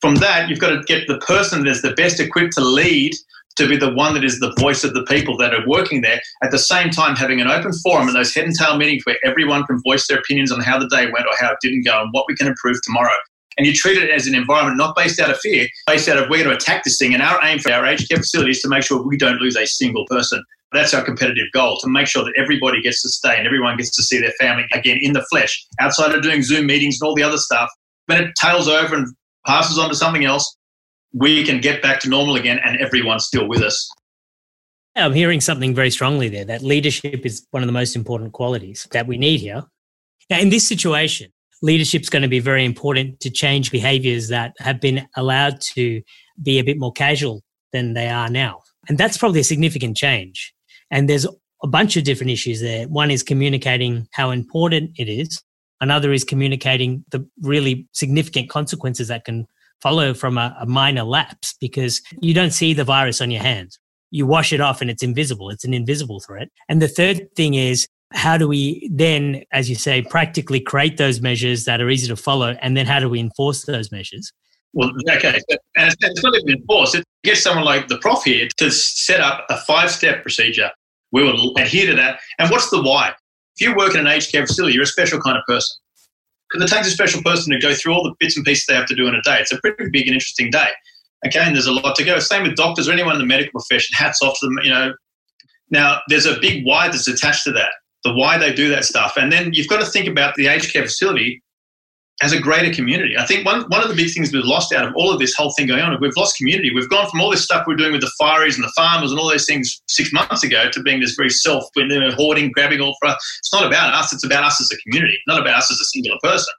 From 0.00 0.16
that, 0.16 0.48
you've 0.48 0.58
got 0.58 0.70
to 0.70 0.82
get 0.84 1.06
the 1.06 1.18
person 1.18 1.64
that 1.64 1.70
is 1.70 1.82
the 1.82 1.92
best 1.92 2.18
equipped 2.18 2.54
to 2.54 2.60
lead 2.60 3.12
to 3.56 3.68
be 3.68 3.76
the 3.76 3.92
one 3.92 4.14
that 4.14 4.24
is 4.24 4.38
the 4.40 4.54
voice 4.58 4.84
of 4.84 4.94
the 4.94 5.04
people 5.04 5.36
that 5.38 5.54
are 5.54 5.66
working 5.66 6.00
there. 6.00 6.20
At 6.42 6.50
the 6.50 6.58
same 6.58 6.90
time, 6.90 7.16
having 7.16 7.40
an 7.40 7.48
open 7.48 7.72
forum 7.82 8.08
and 8.08 8.16
those 8.16 8.34
head 8.34 8.44
and 8.44 8.54
tail 8.54 8.76
meetings 8.76 9.04
where 9.04 9.18
everyone 9.24 9.64
can 9.64 9.80
voice 9.82 10.06
their 10.08 10.18
opinions 10.18 10.50
on 10.50 10.60
how 10.60 10.78
the 10.78 10.88
day 10.88 11.10
went 11.10 11.26
or 11.26 11.34
how 11.38 11.52
it 11.52 11.58
didn't 11.60 11.84
go 11.84 12.00
and 12.02 12.10
what 12.12 12.24
we 12.28 12.34
can 12.34 12.46
improve 12.46 12.76
tomorrow 12.82 13.16
and 13.58 13.66
you 13.66 13.72
treat 13.72 13.98
it 13.98 14.10
as 14.10 14.26
an 14.26 14.34
environment 14.34 14.76
not 14.76 14.96
based 14.96 15.20
out 15.20 15.30
of 15.30 15.38
fear, 15.38 15.66
based 15.86 16.08
out 16.08 16.18
of 16.18 16.28
we're 16.30 16.44
going 16.44 16.56
to 16.56 16.56
attack 16.56 16.84
this 16.84 16.98
thing. 16.98 17.14
And 17.14 17.22
our 17.22 17.38
aim 17.44 17.58
for 17.58 17.72
our 17.72 17.84
aged 17.86 18.08
care 18.08 18.18
facility 18.18 18.52
is 18.52 18.60
to 18.62 18.68
make 18.68 18.82
sure 18.82 19.02
we 19.02 19.16
don't 19.16 19.40
lose 19.40 19.56
a 19.56 19.66
single 19.66 20.06
person. 20.06 20.42
That's 20.72 20.94
our 20.94 21.04
competitive 21.04 21.48
goal 21.52 21.76
to 21.80 21.88
make 21.88 22.06
sure 22.06 22.24
that 22.24 22.32
everybody 22.36 22.80
gets 22.80 23.02
to 23.02 23.10
stay 23.10 23.36
and 23.36 23.46
everyone 23.46 23.76
gets 23.76 23.94
to 23.96 24.02
see 24.02 24.20
their 24.20 24.32
family 24.40 24.64
again 24.72 24.98
in 25.02 25.12
the 25.12 25.24
flesh, 25.30 25.66
outside 25.80 26.14
of 26.14 26.22
doing 26.22 26.42
Zoom 26.42 26.66
meetings 26.66 26.98
and 27.00 27.06
all 27.06 27.14
the 27.14 27.22
other 27.22 27.36
stuff. 27.36 27.68
When 28.06 28.22
it 28.22 28.34
tails 28.40 28.68
over 28.68 28.94
and 28.94 29.06
passes 29.46 29.78
on 29.78 29.90
to 29.90 29.94
something 29.94 30.24
else, 30.24 30.56
we 31.12 31.44
can 31.44 31.60
get 31.60 31.82
back 31.82 32.00
to 32.00 32.08
normal 32.08 32.36
again 32.36 32.60
and 32.64 32.80
everyone's 32.80 33.24
still 33.24 33.48
with 33.48 33.62
us. 33.62 33.90
I'm 34.94 35.14
hearing 35.14 35.40
something 35.40 35.74
very 35.74 35.90
strongly 35.90 36.28
there 36.28 36.44
that 36.44 36.62
leadership 36.62 37.24
is 37.24 37.46
one 37.50 37.62
of 37.62 37.66
the 37.66 37.72
most 37.72 37.96
important 37.96 38.32
qualities 38.32 38.86
that 38.92 39.06
we 39.06 39.16
need 39.16 39.40
here. 39.40 39.64
Now, 40.28 40.38
in 40.38 40.50
this 40.50 40.66
situation, 40.66 41.32
leadership 41.62 42.02
is 42.02 42.10
going 42.10 42.22
to 42.22 42.28
be 42.28 42.40
very 42.40 42.64
important 42.64 43.20
to 43.20 43.30
change 43.30 43.70
behaviors 43.70 44.28
that 44.28 44.54
have 44.58 44.80
been 44.80 45.06
allowed 45.16 45.60
to 45.60 46.02
be 46.42 46.58
a 46.58 46.64
bit 46.64 46.78
more 46.78 46.92
casual 46.92 47.42
than 47.72 47.94
they 47.94 48.08
are 48.08 48.28
now. 48.28 48.60
And 48.88 48.98
that's 48.98 49.16
probably 49.16 49.40
a 49.40 49.44
significant 49.44 49.96
change. 49.96 50.52
And 50.90 51.08
there's 51.08 51.26
a 51.62 51.66
bunch 51.66 51.96
of 51.96 52.04
different 52.04 52.30
issues 52.30 52.60
there. 52.60 52.86
One 52.88 53.10
is 53.10 53.22
communicating 53.22 54.08
how 54.12 54.30
important 54.30 54.90
it 54.96 55.08
is. 55.08 55.42
Another 55.80 56.12
is 56.12 56.24
communicating 56.24 57.04
the 57.10 57.26
really 57.40 57.88
significant 57.92 58.50
consequences 58.50 59.08
that 59.08 59.24
can 59.24 59.46
follow 59.82 60.14
from 60.14 60.38
a, 60.38 60.56
a 60.60 60.66
minor 60.66 61.02
lapse 61.02 61.54
because 61.60 62.00
you 62.20 62.32
don't 62.32 62.52
see 62.52 62.72
the 62.72 62.84
virus 62.84 63.20
on 63.20 63.30
your 63.30 63.42
hands. 63.42 63.78
You 64.10 64.26
wash 64.26 64.52
it 64.52 64.60
off 64.60 64.80
and 64.80 64.90
it's 64.90 65.02
invisible. 65.02 65.50
It's 65.50 65.64
an 65.64 65.74
invisible 65.74 66.20
threat. 66.20 66.48
And 66.68 66.80
the 66.80 66.88
third 66.88 67.34
thing 67.34 67.54
is 67.54 67.88
how 68.12 68.36
do 68.36 68.46
we 68.46 68.88
then, 68.92 69.42
as 69.52 69.68
you 69.68 69.74
say, 69.74 70.02
practically 70.02 70.60
create 70.60 70.98
those 70.98 71.20
measures 71.20 71.64
that 71.64 71.80
are 71.80 71.90
easy 71.90 72.08
to 72.08 72.16
follow? 72.16 72.56
And 72.60 72.76
then 72.76 72.86
how 72.86 73.00
do 73.00 73.08
we 73.08 73.20
enforce 73.20 73.64
those 73.64 73.90
measures? 73.90 74.32
Well, 74.74 74.90
okay. 75.10 75.40
And 75.76 75.94
it's, 76.00 76.22
not 76.22 76.34
even 76.34 76.60
enforced. 76.60 76.94
It 76.94 77.04
gets 77.24 77.42
someone 77.42 77.64
like 77.64 77.88
the 77.88 77.98
prof 77.98 78.24
here 78.24 78.48
to 78.56 78.70
set 78.70 79.20
up 79.20 79.44
a 79.50 79.58
five 79.58 79.90
step 79.90 80.22
procedure. 80.22 80.70
We 81.10 81.22
will 81.22 81.54
adhere 81.56 81.86
to 81.86 81.96
that. 81.96 82.20
And 82.38 82.50
what's 82.50 82.70
the 82.70 82.82
why? 82.82 83.12
If 83.56 83.66
you 83.66 83.74
work 83.76 83.94
in 83.94 84.00
an 84.00 84.06
aged 84.06 84.32
care 84.32 84.46
facility, 84.46 84.74
you're 84.74 84.84
a 84.84 84.86
special 84.86 85.20
kind 85.20 85.36
of 85.36 85.44
person. 85.46 85.76
Because 86.52 86.70
it 86.70 86.74
takes 86.74 86.88
a 86.88 86.90
special 86.90 87.22
person 87.22 87.52
to 87.52 87.58
go 87.58 87.74
through 87.74 87.94
all 87.94 88.04
the 88.04 88.14
bits 88.20 88.36
and 88.36 88.44
pieces 88.44 88.66
they 88.66 88.74
have 88.74 88.86
to 88.86 88.94
do 88.94 89.08
in 89.08 89.14
a 89.14 89.22
day. 89.22 89.38
It's 89.40 89.52
a 89.52 89.60
pretty 89.60 89.88
big 89.90 90.06
and 90.06 90.14
interesting 90.14 90.50
day. 90.50 90.68
Okay, 91.26 91.38
and 91.38 91.54
there's 91.54 91.66
a 91.66 91.72
lot 91.72 91.96
to 91.96 92.04
go. 92.04 92.18
Same 92.18 92.42
with 92.42 92.56
doctors 92.56 92.88
or 92.88 92.92
anyone 92.92 93.14
in 93.14 93.20
the 93.20 93.26
medical 93.26 93.52
profession. 93.52 93.94
Hats 93.94 94.20
off 94.22 94.38
to 94.40 94.46
them. 94.46 94.58
You 94.62 94.70
know, 94.70 94.92
now 95.70 96.00
there's 96.08 96.26
a 96.26 96.38
big 96.40 96.66
why 96.66 96.88
that's 96.88 97.08
attached 97.08 97.44
to 97.44 97.52
that 97.52 97.70
the 98.04 98.12
why 98.14 98.38
they 98.38 98.52
do 98.52 98.68
that 98.68 98.84
stuff. 98.84 99.14
And 99.16 99.30
then 99.30 99.52
you've 99.52 99.68
got 99.68 99.80
to 99.80 99.86
think 99.86 100.08
about 100.08 100.34
the 100.34 100.48
aged 100.48 100.72
care 100.72 100.82
facility 100.82 101.42
as 102.22 102.32
a 102.32 102.40
greater 102.40 102.72
community. 102.72 103.18
I 103.18 103.26
think 103.26 103.44
one, 103.44 103.62
one 103.62 103.82
of 103.82 103.88
the 103.88 103.96
big 103.96 104.14
things 104.14 104.32
we've 104.32 104.44
lost 104.44 104.72
out 104.72 104.86
of 104.86 104.94
all 104.94 105.12
of 105.12 105.18
this 105.18 105.34
whole 105.34 105.52
thing 105.52 105.66
going 105.66 105.80
on, 105.80 105.92
is 105.92 106.00
we've 106.00 106.16
lost 106.16 106.36
community. 106.36 106.72
We've 106.72 106.88
gone 106.88 107.10
from 107.10 107.20
all 107.20 107.30
this 107.30 107.42
stuff 107.42 107.64
we're 107.66 107.74
doing 107.74 107.92
with 107.92 108.00
the 108.00 108.12
fireys 108.20 108.54
and 108.54 108.62
the 108.62 108.72
farmers 108.76 109.10
and 109.10 109.18
all 109.18 109.28
those 109.28 109.44
things 109.44 109.82
six 109.88 110.12
months 110.12 110.44
ago 110.44 110.70
to 110.70 110.82
being 110.82 111.00
this 111.00 111.14
very 111.16 111.30
self 111.30 111.64
hoarding, 111.76 112.52
grabbing 112.52 112.80
all 112.80 112.96
for 113.02 113.08
us. 113.08 113.38
It's 113.40 113.52
not 113.52 113.66
about 113.66 113.92
us, 113.92 114.12
it's 114.12 114.24
about 114.24 114.44
us 114.44 114.60
as 114.60 114.70
a 114.70 114.76
community, 114.82 115.18
not 115.26 115.40
about 115.40 115.56
us 115.56 115.70
as 115.72 115.80
a 115.80 115.84
singular 115.86 116.16
person. 116.22 116.54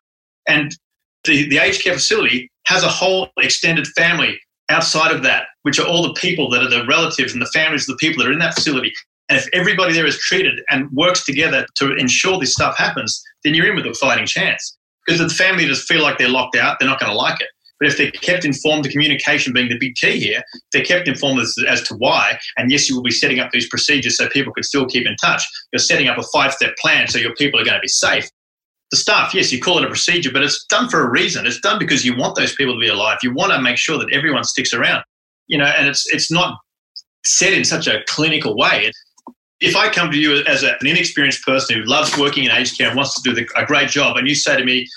And 0.50 0.77
the, 1.24 1.48
the 1.48 1.58
aged 1.58 1.82
care 1.82 1.93
facility 1.93 2.51
has 2.65 2.84
a 2.84 2.89
whole 2.89 3.29
extended 3.38 3.88
family 3.88 4.38
outside 4.70 5.15
of 5.15 5.24
that, 5.24 5.46
which 5.62 5.79
are 5.79 5.88
all 5.88 6.03
the 6.03 6.13
people 6.13 6.50
that 6.50 6.62
are 6.62 6.70
the 6.70 6.86
relatives 6.86 7.32
and 7.32 7.41
the 7.41 7.50
families 7.53 7.88
of 7.88 7.96
the 7.96 8.05
people 8.05 8.22
that 8.22 8.29
are 8.29 8.34
in 8.34 8.39
that 8.39 8.55
facility. 8.55 8.91
And 9.29 9.38
if 9.38 9.48
everybody 9.53 9.93
there 9.93 10.05
is 10.05 10.20
treated 10.20 10.60
and 10.70 10.91
works 10.91 11.25
together 11.25 11.65
to 11.75 11.96
ensure 11.96 12.38
this 12.38 12.51
stuff 12.51 12.77
happens, 12.77 13.24
then 13.46 13.53
you're 13.53 13.70
in 13.70 13.77
with 13.77 13.86
a 13.86 13.93
fighting 13.93 14.25
chance. 14.25 14.77
Because 15.05 15.22
if 15.22 15.27
the 15.27 15.33
family 15.33 15.65
just 15.65 15.88
feel 15.88 16.01
like 16.01 16.17
they're 16.17 16.29
locked 16.29 16.55
out, 16.55 16.77
they're 16.79 16.89
not 16.89 17.00
going 17.00 17.12
to 17.12 17.17
like 17.17 17.41
it. 17.41 17.48
But 17.79 17.89
if 17.89 17.98
they're 17.98 18.12
kept 18.12 18.45
informed, 18.45 18.86
the 18.86 18.89
communication 18.89 19.51
being 19.51 19.67
the 19.67 19.77
big 19.77 19.95
key 19.95 20.19
here, 20.19 20.41
they're 20.72 20.86
kept 20.86 21.07
informed 21.07 21.41
as, 21.41 21.53
as 21.67 21.81
to 21.83 21.95
why, 21.95 22.39
and 22.55 22.72
yes, 22.72 22.88
you 22.88 22.95
will 22.95 23.03
be 23.03 23.12
setting 23.12 23.39
up 23.39 23.51
these 23.51 23.67
procedures 23.67 24.17
so 24.17 24.29
people 24.29 24.53
can 24.53 24.63
still 24.63 24.86
keep 24.86 25.05
in 25.05 25.15
touch. 25.17 25.43
You're 25.74 25.79
setting 25.79 26.07
up 26.07 26.17
a 26.17 26.24
five 26.33 26.53
step 26.53 26.75
plan 26.77 27.07
so 27.07 27.17
your 27.17 27.36
people 27.36 27.60
are 27.60 27.65
going 27.65 27.75
to 27.75 27.81
be 27.81 27.89
safe. 27.89 28.29
The 28.91 28.98
staff, 28.98 29.33
yes, 29.33 29.51
you 29.51 29.60
call 29.60 29.79
it 29.79 29.83
a 29.83 29.88
procedure, 29.88 30.31
but 30.31 30.43
it's 30.43 30.65
done 30.69 30.88
for 30.88 31.01
a 31.01 31.10
reason. 31.10 31.45
It's 31.48 31.60
done 31.60 31.79
because 31.79 32.05
you 32.05 32.15
want 32.15 32.36
those 32.36 32.55
people 32.55 32.75
to 32.75 32.79
be 32.79 32.88
alive. 32.88 33.17
You 33.24 33.33
want 33.33 33.51
to 33.51 33.62
make 33.62 33.77
sure 33.77 33.98
that 33.98 34.13
everyone 34.13 34.43
sticks 34.43 34.74
around. 34.74 35.03
You 35.48 35.57
know, 35.57 35.65
and 35.65 35.88
it's 35.88 36.05
it's 36.13 36.31
not 36.31 36.57
said 37.25 37.53
in 37.53 37.65
such 37.65 37.88
a 37.88 38.03
clinical 38.07 38.55
way 38.55 38.91
if 39.63 39.77
I 39.77 39.89
come 39.89 40.12
to 40.12 40.17
you 40.17 40.43
as 40.46 40.63
a, 40.63 40.72
an 40.82 40.88
inexperienced 40.88 41.43
person 41.43 41.77
who 41.77 41.86
loves 41.86 42.17
working 42.17 42.43
in 42.43 42.51
aged 42.51 42.77
care 42.77 42.88
and 42.88 42.98
wants 42.98 43.15
to 43.15 43.22
do 43.22 43.34
the, 43.34 43.48
a 43.55 43.65
great 43.65 43.89
job, 43.89 44.17
and 44.17 44.27
you 44.27 44.36
say 44.36 44.58
to 44.58 44.65
me, 44.65 44.88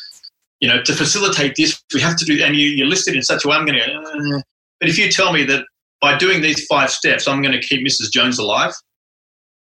you 0.60 0.68
know, 0.68 0.82
to 0.82 0.92
facilitate 0.92 1.54
this, 1.56 1.80
we 1.94 2.00
have 2.00 2.16
to 2.16 2.24
do, 2.24 2.42
and 2.42 2.56
you, 2.56 2.68
you 2.68 2.84
list 2.84 3.06
it 3.06 3.14
in 3.14 3.22
such 3.22 3.44
a 3.44 3.48
way, 3.48 3.56
I'm 3.56 3.64
going 3.64 3.78
to 3.78 3.84
uh. 3.84 4.40
but 4.80 4.88
if 4.88 4.98
you 4.98 5.10
tell 5.10 5.32
me 5.32 5.44
that 5.44 5.64
by 6.00 6.18
doing 6.18 6.42
these 6.42 6.66
five 6.66 6.90
steps, 6.90 7.28
I'm 7.28 7.42
going 7.42 7.58
to 7.58 7.60
keep 7.60 7.86
Mrs. 7.86 8.10
Jones 8.10 8.38
alive, 8.38 8.72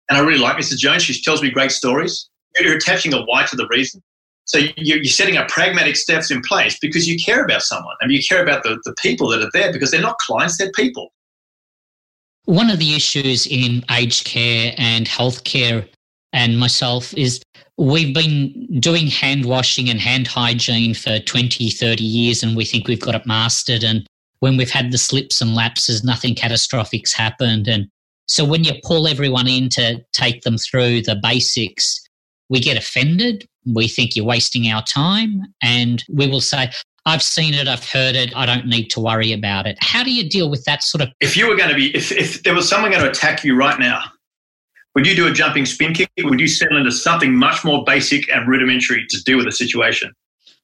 and 0.10 0.18
I 0.18 0.22
really 0.22 0.40
like 0.40 0.58
Mrs. 0.58 0.78
Jones, 0.78 1.04
she 1.04 1.22
tells 1.22 1.44
me 1.44 1.52
great 1.52 1.72
stories, 1.72 2.30
you're 2.60 2.76
attaching 2.76 3.14
a 3.14 3.22
why 3.24 3.46
to 3.46 3.56
the 3.56 3.68
reason. 3.68 4.02
So 4.46 4.60
you're 4.78 5.04
setting 5.04 5.36
up 5.38 5.50
pragmatic 5.50 5.98
steps 5.98 6.32
in 6.32 6.42
place 6.42 6.80
because 6.80 7.08
you 7.08 7.18
care 7.20 7.44
about 7.44 7.62
someone 7.62 7.96
and 8.00 8.12
you 8.12 8.22
care 8.28 8.42
about 8.42 8.64
the, 8.64 8.80
the 8.86 8.96
people 8.98 9.28
that 9.30 9.42
are 9.42 9.50
there 9.54 9.74
because 9.74 9.92
they're 9.92 10.02
not 10.02 10.18
clients, 10.20 10.58
they're 10.58 10.72
people. 10.72 11.12
One 12.48 12.70
of 12.70 12.80
the 12.80 12.96
issues 12.96 13.46
in 13.46 13.84
aged 13.92 14.24
care 14.24 14.74
and 14.78 15.06
healthcare 15.06 15.86
and 16.32 16.58
myself 16.58 17.14
is 17.16 17.42
we've 17.78 18.16
been 18.16 18.80
doing 18.80 19.08
hand 19.08 19.44
washing 19.44 19.90
and 19.90 20.00
hand 20.00 20.28
hygiene 20.28 20.94
for 20.94 21.20
20, 21.20 21.70
30 21.70 22.04
years, 22.06 22.44
and 22.44 22.56
we 22.56 22.64
think 22.64 22.88
we've 22.88 23.02
got 23.02 23.16
it 23.16 23.26
mastered. 23.26 23.84
And 23.84 24.08
when 24.40 24.56
we've 24.56 24.72
had 24.72 24.94
the 24.94 24.98
slips 24.98 25.42
and 25.42 25.56
lapses, 25.56 26.06
nothing 26.06 26.36
catastrophic's 26.36 27.12
happened. 27.12 27.68
And 27.68 27.90
so 28.28 28.46
when 28.46 28.64
you 28.64 28.72
pull 28.82 29.10
everyone 29.10 29.50
in 29.50 29.68
to 29.72 30.02
take 30.14 30.44
them 30.44 30.58
through 30.58 31.02
the 31.02 31.20
basics, 31.22 32.00
we 32.48 32.62
get 32.62 32.78
offended. 32.78 33.46
We 33.66 33.90
think 33.90 34.16
you're 34.16 34.26
wasting 34.26 34.72
our 34.72 34.84
time. 34.84 35.42
And 35.62 36.02
we 36.08 36.28
will 36.28 36.40
say, 36.40 36.72
I've 37.08 37.24
seen 37.24 37.54
it, 37.54 37.70
I've 37.70 37.86
heard 37.86 38.18
it, 38.18 38.36
I 38.36 38.46
don't 38.46 38.68
need 38.68 38.90
to 38.90 39.00
worry 39.00 39.32
about 39.32 39.66
it. 39.66 39.78
How 39.80 40.04
do 40.04 40.14
you 40.14 40.30
deal 40.30 40.50
with 40.50 40.66
that 40.66 40.84
sort 40.84 41.02
of? 41.02 41.10
If 41.22 41.38
you 41.38 41.48
were 41.48 41.56
going 41.56 41.70
to 41.70 41.76
be, 41.76 41.96
if, 41.96 42.12
if 42.12 42.44
there 42.44 42.54
was 42.54 42.68
someone 42.68 42.92
going 42.92 43.02
to 43.02 43.10
attack 43.10 43.46
you 43.46 43.56
right 43.56 43.80
now, 43.80 44.04
would 44.94 45.08
you 45.08 45.16
do 45.16 45.26
a 45.26 45.32
jumping 45.32 45.66
spin 45.66 45.94
kick? 45.94 46.10
Would 46.20 46.42
you 46.42 46.50
settle 46.50 46.78
into 46.78 46.92
something 46.92 47.34
much 47.34 47.64
more 47.64 47.86
basic 47.86 48.30
and 48.30 48.46
rudimentary 48.46 49.06
to 49.10 49.24
deal 49.24 49.38
with 49.38 49.46
the 49.46 49.54
situation? 49.54 50.12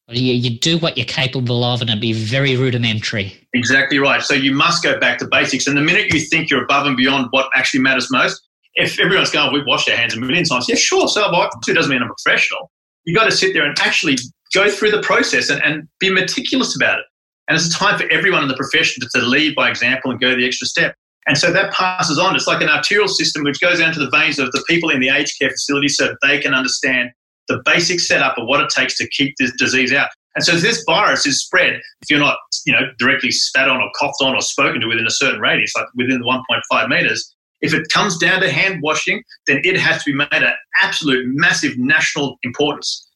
You, 0.09 0.33
you 0.33 0.59
do 0.59 0.77
what 0.79 0.97
you're 0.97 1.05
capable 1.05 1.63
of 1.63 1.79
and 1.79 1.89
it'd 1.89 2.01
be 2.01 2.11
very 2.11 2.57
rudimentary. 2.57 3.33
Exactly 3.53 3.97
right. 3.99 4.21
So 4.21 4.33
you 4.33 4.51
must 4.51 4.83
go 4.83 4.99
back 4.99 5.19
to 5.19 5.27
basics. 5.27 5.65
And 5.65 5.77
the 5.77 5.81
minute 5.81 6.13
you 6.13 6.19
think 6.19 6.49
you're 6.49 6.63
above 6.65 6.87
and 6.87 6.97
beyond 6.97 7.27
what 7.31 7.49
actually 7.55 7.79
matters 7.79 8.11
most, 8.11 8.41
if 8.73 8.99
everyone's 8.99 9.29
going, 9.29 9.53
we've 9.53 9.65
washed 9.65 9.89
our 9.89 9.95
hands 9.95 10.13
a 10.13 10.19
million 10.19 10.43
times, 10.43 10.67
yeah, 10.67 10.75
sure, 10.75 11.07
so 11.07 11.23
I. 11.23 11.49
It 11.67 11.73
doesn't 11.73 11.89
mean 11.89 12.01
I'm 12.01 12.11
a 12.11 12.13
professional. 12.21 12.69
You've 13.05 13.17
got 13.17 13.25
to 13.25 13.31
sit 13.31 13.53
there 13.53 13.63
and 13.63 13.77
actually 13.79 14.17
go 14.53 14.69
through 14.69 14.91
the 14.91 15.01
process 15.01 15.49
and, 15.49 15.61
and 15.63 15.87
be 15.99 16.09
meticulous 16.09 16.75
about 16.75 16.99
it. 16.99 17.05
And 17.47 17.57
it's 17.57 17.75
time 17.75 17.97
for 17.97 18.09
everyone 18.09 18.43
in 18.43 18.47
the 18.47 18.55
profession 18.55 19.01
to, 19.01 19.09
to 19.19 19.25
lead 19.25 19.55
by 19.55 19.69
example 19.69 20.11
and 20.11 20.19
go 20.19 20.35
the 20.35 20.45
extra 20.45 20.67
step. 20.67 20.95
And 21.27 21.37
so 21.37 21.51
that 21.51 21.73
passes 21.73 22.19
on. 22.19 22.35
It's 22.35 22.47
like 22.47 22.61
an 22.61 22.69
arterial 22.69 23.07
system 23.07 23.43
which 23.43 23.59
goes 23.59 23.79
down 23.79 23.93
to 23.93 23.99
the 23.99 24.09
veins 24.09 24.39
of 24.39 24.51
the 24.51 24.63
people 24.67 24.89
in 24.89 24.99
the 24.99 25.09
aged 25.09 25.39
care 25.39 25.49
facility 25.49 25.87
so 25.87 26.15
they 26.21 26.39
can 26.39 26.53
understand 26.53 27.09
the 27.47 27.61
basic 27.65 27.99
setup 27.99 28.37
of 28.37 28.47
what 28.47 28.61
it 28.61 28.69
takes 28.69 28.97
to 28.97 29.07
keep 29.09 29.35
this 29.39 29.51
disease 29.57 29.93
out. 29.93 30.09
And 30.35 30.43
so 30.43 30.57
this 30.57 30.83
virus 30.85 31.25
is 31.25 31.43
spread 31.43 31.75
if 32.01 32.09
you're 32.09 32.19
not, 32.19 32.37
you 32.65 32.73
know, 32.73 32.87
directly 32.97 33.31
spat 33.31 33.69
on 33.69 33.79
or 33.79 33.89
coughed 33.99 34.21
on 34.21 34.35
or 34.35 34.41
spoken 34.41 34.81
to 34.81 34.87
within 34.87 35.05
a 35.05 35.11
certain 35.11 35.39
radius, 35.39 35.73
like 35.75 35.85
within 35.95 36.19
the 36.19 36.25
1.5 36.25 36.89
meters. 36.89 37.33
If 37.61 37.73
it 37.73 37.87
comes 37.93 38.17
down 38.17 38.41
to 38.41 38.51
hand 38.51 38.81
washing, 38.81 39.23
then 39.47 39.61
it 39.63 39.77
has 39.79 40.03
to 40.03 40.11
be 40.11 40.17
made 40.17 40.27
an 40.31 40.53
absolute 40.81 41.25
massive 41.27 41.77
national 41.77 42.37
importance. 42.43 43.07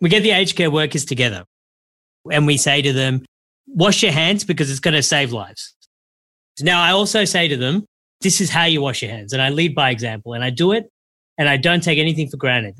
We 0.00 0.08
get 0.08 0.22
the 0.22 0.30
aged 0.30 0.56
care 0.56 0.70
workers 0.70 1.04
together 1.04 1.44
and 2.30 2.46
we 2.46 2.56
say 2.56 2.82
to 2.82 2.92
them, 2.92 3.24
wash 3.66 4.02
your 4.02 4.12
hands 4.12 4.44
because 4.44 4.70
it's 4.70 4.80
going 4.80 4.94
to 4.94 5.02
save 5.02 5.32
lives. 5.32 5.74
Now, 6.60 6.82
I 6.82 6.90
also 6.90 7.24
say 7.24 7.48
to 7.48 7.56
them, 7.56 7.84
this 8.20 8.40
is 8.40 8.50
how 8.50 8.64
you 8.64 8.80
wash 8.80 9.02
your 9.02 9.10
hands. 9.10 9.32
And 9.32 9.40
I 9.40 9.50
lead 9.50 9.74
by 9.74 9.90
example 9.90 10.34
and 10.34 10.42
I 10.42 10.50
do 10.50 10.72
it 10.72 10.88
and 11.36 11.48
I 11.48 11.56
don't 11.56 11.82
take 11.82 11.98
anything 11.98 12.28
for 12.28 12.36
granted. 12.36 12.76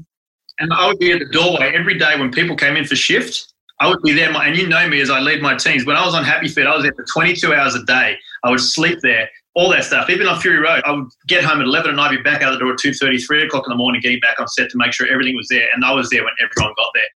And 0.58 0.72
I 0.72 0.88
would 0.88 0.98
be 0.98 1.12
at 1.12 1.20
the 1.20 1.26
doorway 1.26 1.72
every 1.75 1.98
day 1.98 2.18
when 2.18 2.32
people 2.32 2.56
came 2.56 2.76
in 2.76 2.84
for 2.84 2.96
shift. 2.96 3.52
I 3.80 3.88
would 3.88 4.02
be 4.02 4.12
there, 4.12 4.28
and 4.32 4.56
you 4.56 4.66
know 4.66 4.88
me 4.88 5.00
as 5.00 5.08
I 5.08 5.20
lead 5.20 5.40
my 5.40 5.54
teams. 5.54 5.87
When 5.87 5.94
I 5.94 6.04
was 6.04 6.12
on 6.12 6.25
Happy 6.25 6.48
Feet, 6.48 6.66
I 6.66 6.75
was 6.75 6.82
there 6.82 6.92
for 6.94 7.04
22 7.04 7.54
hours 7.54 7.76
a 7.76 7.84
day. 7.84 8.16
I 8.42 8.50
would 8.50 8.60
sleep 8.60 8.98
there, 9.02 9.30
all 9.58 9.68
that 9.70 9.82
stuff. 9.82 10.08
Even 10.08 10.28
on 10.28 10.40
Fury 10.40 10.58
Road, 10.58 10.82
I 10.84 10.92
would 10.92 11.08
get 11.26 11.42
home 11.42 11.60
at 11.60 11.66
11 11.66 11.90
and 11.90 12.00
I'd 12.00 12.16
be 12.16 12.22
back 12.22 12.42
out 12.42 12.52
the 12.52 12.60
door 12.60 12.72
at 12.72 12.78
2.30, 12.78 13.26
3 13.26 13.42
o'clock 13.42 13.64
in 13.66 13.70
the 13.70 13.76
morning, 13.76 14.00
getting 14.00 14.20
back 14.20 14.38
on 14.38 14.46
set 14.46 14.70
to 14.70 14.78
make 14.78 14.92
sure 14.92 15.08
everything 15.08 15.34
was 15.34 15.48
there. 15.50 15.66
And 15.74 15.84
I 15.84 15.92
was 15.92 16.08
there 16.10 16.22
when 16.22 16.32
everyone 16.40 16.72
got 16.78 16.92
there. 16.94 17.08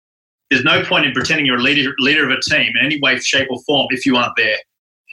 There's 0.50 0.64
no 0.64 0.82
point 0.82 1.06
in 1.06 1.12
pretending 1.12 1.46
you're 1.46 1.58
a 1.58 1.62
leader, 1.62 1.94
leader 2.00 2.28
of 2.28 2.36
a 2.36 2.40
team 2.42 2.72
in 2.76 2.84
any 2.84 2.98
way, 3.00 3.16
shape, 3.20 3.46
or 3.48 3.62
form 3.64 3.86
if 3.90 4.04
you 4.04 4.16
aren't 4.16 4.34
there. 4.36 4.56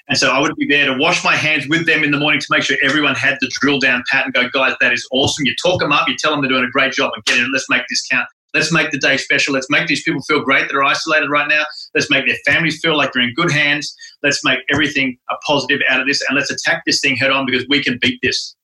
And 0.07 0.17
so 0.17 0.31
I 0.31 0.39
would 0.39 0.55
be 0.55 0.65
there 0.65 0.87
to 0.87 0.97
wash 0.97 1.23
my 1.23 1.35
hands 1.35 1.67
with 1.69 1.85
them 1.85 2.03
in 2.03 2.09
the 2.09 2.17
morning 2.17 2.41
to 2.41 2.47
make 2.49 2.63
sure 2.63 2.77
everyone 2.81 3.13
had 3.13 3.37
the 3.41 3.51
drill 3.61 3.79
down 3.79 4.03
pat 4.11 4.25
and 4.25 4.33
go, 4.33 4.49
guys, 4.51 4.73
that 4.81 4.91
is 4.91 5.07
awesome. 5.11 5.45
You 5.45 5.53
talk 5.61 5.79
them 5.79 5.91
up, 5.91 6.09
you 6.09 6.15
tell 6.17 6.31
them 6.31 6.41
they're 6.41 6.49
doing 6.49 6.65
a 6.65 6.71
great 6.71 6.93
job 6.93 7.11
and 7.13 7.23
get 7.25 7.37
in. 7.37 7.51
Let's 7.53 7.69
make 7.69 7.83
this 7.89 8.03
count. 8.11 8.27
Let's 8.53 8.71
make 8.71 8.91
the 8.91 8.97
day 8.97 9.17
special. 9.17 9.53
Let's 9.53 9.69
make 9.69 9.87
these 9.87 10.03
people 10.03 10.21
feel 10.21 10.41
great 10.41 10.67
that 10.67 10.75
are 10.75 10.83
isolated 10.83 11.29
right 11.29 11.47
now. 11.47 11.63
Let's 11.93 12.09
make 12.09 12.25
their 12.25 12.37
families 12.45 12.79
feel 12.81 12.97
like 12.97 13.13
they're 13.13 13.23
in 13.23 13.33
good 13.35 13.51
hands. 13.51 13.93
Let's 14.23 14.43
make 14.43 14.59
everything 14.73 15.17
a 15.29 15.35
positive 15.45 15.81
out 15.89 16.01
of 16.01 16.07
this 16.07 16.23
and 16.27 16.37
let's 16.37 16.49
attack 16.49 16.83
this 16.85 16.99
thing 16.99 17.15
head 17.15 17.31
on 17.31 17.45
because 17.45 17.65
we 17.69 17.83
can 17.83 17.99
beat 18.01 18.19
this. 18.23 18.55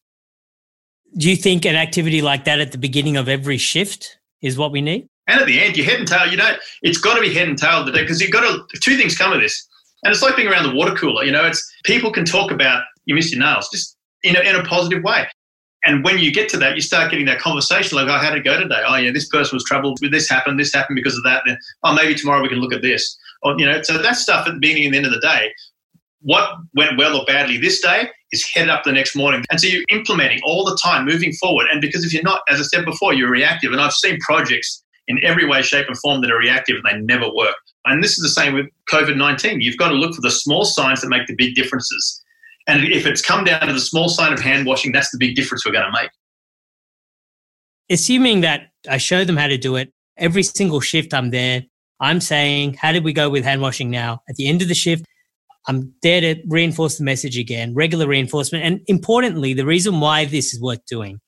Do 1.18 1.30
you 1.30 1.36
think 1.36 1.66
an 1.66 1.76
activity 1.76 2.22
like 2.22 2.46
that 2.46 2.60
at 2.60 2.72
the 2.72 2.78
beginning 2.78 3.16
of 3.16 3.30
every 3.30 3.58
shift 3.58 4.18
is 4.42 4.58
what 4.58 4.72
we 4.72 4.82
need? 4.82 5.08
And 5.28 5.40
at 5.40 5.48
the 5.48 5.62
end, 5.62 5.78
your 5.78 5.86
head 5.86 6.00
and 6.00 6.08
tail, 6.08 6.28
you 6.30 6.38
know, 6.38 6.56
it's 6.82 6.98
got 6.98 7.16
to 7.16 7.22
be 7.22 7.34
head 7.34 7.48
and 7.48 7.58
tail 7.58 7.86
today 7.86 8.02
because 8.02 8.22
you've 8.22 8.32
got 8.32 8.42
to, 8.42 8.80
two 8.80 8.98
things 8.98 9.18
come 9.18 9.32
of 9.32 9.42
this. 9.42 9.68
And 10.04 10.14
it's 10.14 10.22
like 10.22 10.36
being 10.36 10.48
around 10.48 10.70
the 10.70 10.76
water 10.76 10.94
cooler, 10.94 11.24
you 11.24 11.32
know, 11.32 11.46
it's 11.46 11.64
people 11.84 12.12
can 12.12 12.26
talk 12.26 12.52
about 12.52 12.84
you 13.06 13.16
miss 13.16 13.32
your 13.32 13.40
nails 13.40 13.70
just 13.72 13.98
in 14.24 14.36
a, 14.36 14.40
in 14.42 14.56
a 14.56 14.64
positive 14.64 15.04
way. 15.04 15.28
And 15.86 16.04
when 16.04 16.18
you 16.18 16.32
get 16.32 16.50
to 16.50 16.58
that, 16.58 16.76
you 16.76 16.82
start 16.82 17.12
getting 17.12 17.26
that 17.28 17.40
conversation 17.40 17.96
like, 17.96 18.08
oh, 18.08 18.18
how 18.18 18.32
did 18.32 18.40
it 18.40 18.44
go 18.44 18.60
today? 18.60 18.82
Oh, 18.86 18.96
yeah, 18.96 19.12
this 19.12 19.30
person 19.30 19.56
was 19.56 19.64
troubled 19.64 20.00
with 20.02 20.12
this 20.12 20.30
happened, 20.30 20.60
this 20.60 20.74
happened 20.74 20.96
because 20.96 21.16
of 21.16 21.24
that. 21.24 21.44
Then, 21.46 21.58
oh, 21.84 21.94
maybe 21.94 22.16
tomorrow 22.16 22.42
we 22.42 22.50
can 22.50 22.58
look 22.58 22.74
at 22.74 22.82
this. 22.82 23.18
Or, 23.44 23.56
you 23.60 23.66
know, 23.66 23.82
so 23.84 23.98
that 23.98 24.16
stuff 24.16 24.48
at 24.48 24.54
the 24.54 24.60
beginning 24.60 24.86
and 24.86 24.94
the 24.94 24.98
end 24.98 25.06
of 25.06 25.14
the 25.14 25.20
day, 25.20 25.54
what 26.22 26.50
went 26.76 26.98
well 26.98 27.16
or 27.16 27.26
badly 27.26 27.58
this 27.58 27.82
day 27.82 28.10
is 28.32 28.44
headed 28.54 28.70
up 28.70 28.84
the 28.84 28.92
next 28.92 29.16
morning. 29.16 29.46
And 29.52 29.62
so 29.62 29.68
you're 29.68 29.84
implementing 29.92 30.40
all 30.44 30.66
the 30.66 30.78
time, 30.82 31.06
moving 31.06 31.32
forward. 31.34 31.68
And 31.72 31.82
because 31.82 32.04
if 32.04 32.12
you're 32.12 32.24
not, 32.24 32.42
as 32.50 32.60
I 32.60 32.64
said 32.64 32.84
before, 32.84 33.14
you're 33.14 33.30
reactive. 33.30 33.72
And 33.72 33.80
I've 33.80 33.94
seen 33.94 34.18
projects 34.22 34.84
in 35.08 35.24
every 35.24 35.48
way, 35.48 35.62
shape, 35.62 35.88
and 35.88 35.98
form 36.00 36.22
that 36.22 36.32
are 36.32 36.40
reactive 36.40 36.78
and 36.78 36.86
they 36.86 37.14
never 37.14 37.32
work. 37.32 37.56
And 37.86 38.04
this 38.04 38.18
is 38.18 38.24
the 38.24 38.42
same 38.42 38.56
with 38.56 38.66
COVID 38.92 39.16
19. 39.16 39.62
You've 39.62 39.78
got 39.78 39.90
to 39.90 39.96
look 39.96 40.16
for 40.16 40.22
the 40.22 40.32
small 40.32 40.66
signs 40.66 41.02
that 41.02 41.10
make 41.10 41.28
the 41.28 41.36
big 41.36 41.54
differences. 41.54 42.24
And 42.68 42.86
if 42.86 43.06
it's 43.06 43.22
come 43.22 43.44
down 43.44 43.68
to 43.68 43.74
the 43.74 43.80
small 43.80 44.10
sign 44.10 44.34
of 44.34 44.40
hand 44.40 44.66
washing, 44.66 44.92
that's 44.92 45.12
the 45.12 45.18
big 45.18 45.36
difference 45.36 45.66
we're 45.66 45.72
going 45.72 45.86
to 45.86 45.92
make. 45.92 46.10
Assuming 47.90 48.42
that 48.42 48.70
I 48.90 48.98
show 48.98 49.24
them 49.24 49.38
how 49.38 49.48
to 49.48 49.58
do 49.58 49.76
it, 49.76 49.94
every 50.18 50.44
single 50.44 50.80
shift 50.80 51.14
I'm 51.14 51.30
there, 51.30 51.64
I'm 52.00 52.20
saying, 52.20 52.76
how 52.76 52.92
did 52.92 53.04
we 53.04 53.14
go 53.14 53.30
with 53.30 53.44
hand 53.44 53.62
washing 53.62 53.90
now? 53.92 54.22
At 54.28 54.36
the 54.36 54.48
end 54.48 54.62
of 54.62 54.68
the 54.68 54.76
shift, 54.76 55.06
I'm 55.68 55.94
there 56.02 56.22
to 56.22 56.42
reinforce 56.48 56.98
the 56.98 57.04
message 57.04 57.38
again, 57.38 57.74
regular 57.74 58.08
reinforcement. 58.08 58.64
And 58.64 58.82
importantly, 58.88 59.54
the 59.54 59.66
reason 59.66 60.00
why 60.00 60.26
this 60.26 60.54
is 60.54 60.62
worth 60.62 60.86
doing 60.86 61.20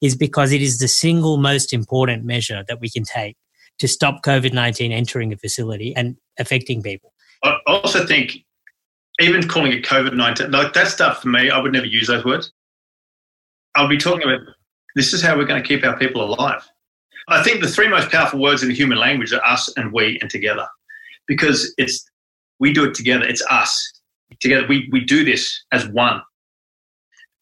is 0.00 0.16
because 0.16 0.52
it 0.52 0.62
is 0.62 0.78
the 0.78 0.88
single 0.88 1.38
most 1.38 1.72
important 1.72 2.24
measure 2.24 2.64
that 2.68 2.80
we 2.80 2.88
can 2.90 3.04
take 3.04 3.36
to 3.78 3.88
stop 3.88 4.22
COVID 4.24 4.52
19 4.52 4.92
entering 4.92 5.32
a 5.32 5.36
facility 5.36 5.94
and 5.94 6.16
affecting 6.38 6.82
people. 6.82 7.12
I 7.44 7.56
also 7.66 8.04
think 8.04 8.38
even 9.20 9.46
calling 9.48 9.72
it 9.72 9.84
COVID 9.84 10.14
19, 10.14 10.50
like 10.50 10.72
that 10.74 10.88
stuff 10.88 11.22
for 11.22 11.28
me, 11.28 11.50
I 11.50 11.58
would 11.58 11.72
never 11.72 11.86
use 11.86 12.06
those 12.06 12.24
words. 12.24 12.52
I'll 13.74 13.88
be 13.88 13.98
talking 13.98 14.22
about 14.22 14.40
this 14.94 15.12
is 15.12 15.22
how 15.22 15.36
we're 15.36 15.44
going 15.44 15.62
to 15.62 15.66
keep 15.66 15.84
our 15.84 15.96
people 15.98 16.22
alive. 16.22 16.66
I 17.28 17.42
think 17.42 17.60
the 17.60 17.68
three 17.68 17.88
most 17.88 18.10
powerful 18.10 18.40
words 18.40 18.62
in 18.62 18.68
the 18.68 18.74
human 18.74 18.98
language 18.98 19.32
are 19.32 19.44
us 19.44 19.70
and 19.76 19.92
we 19.92 20.18
and 20.20 20.30
together 20.30 20.66
because 21.26 21.74
it's 21.76 22.04
we 22.58 22.72
do 22.72 22.84
it 22.84 22.94
together. 22.94 23.24
It's 23.24 23.44
us 23.50 24.00
together. 24.40 24.66
We, 24.66 24.88
we 24.90 25.04
do 25.04 25.24
this 25.24 25.64
as 25.72 25.86
one. 25.88 26.22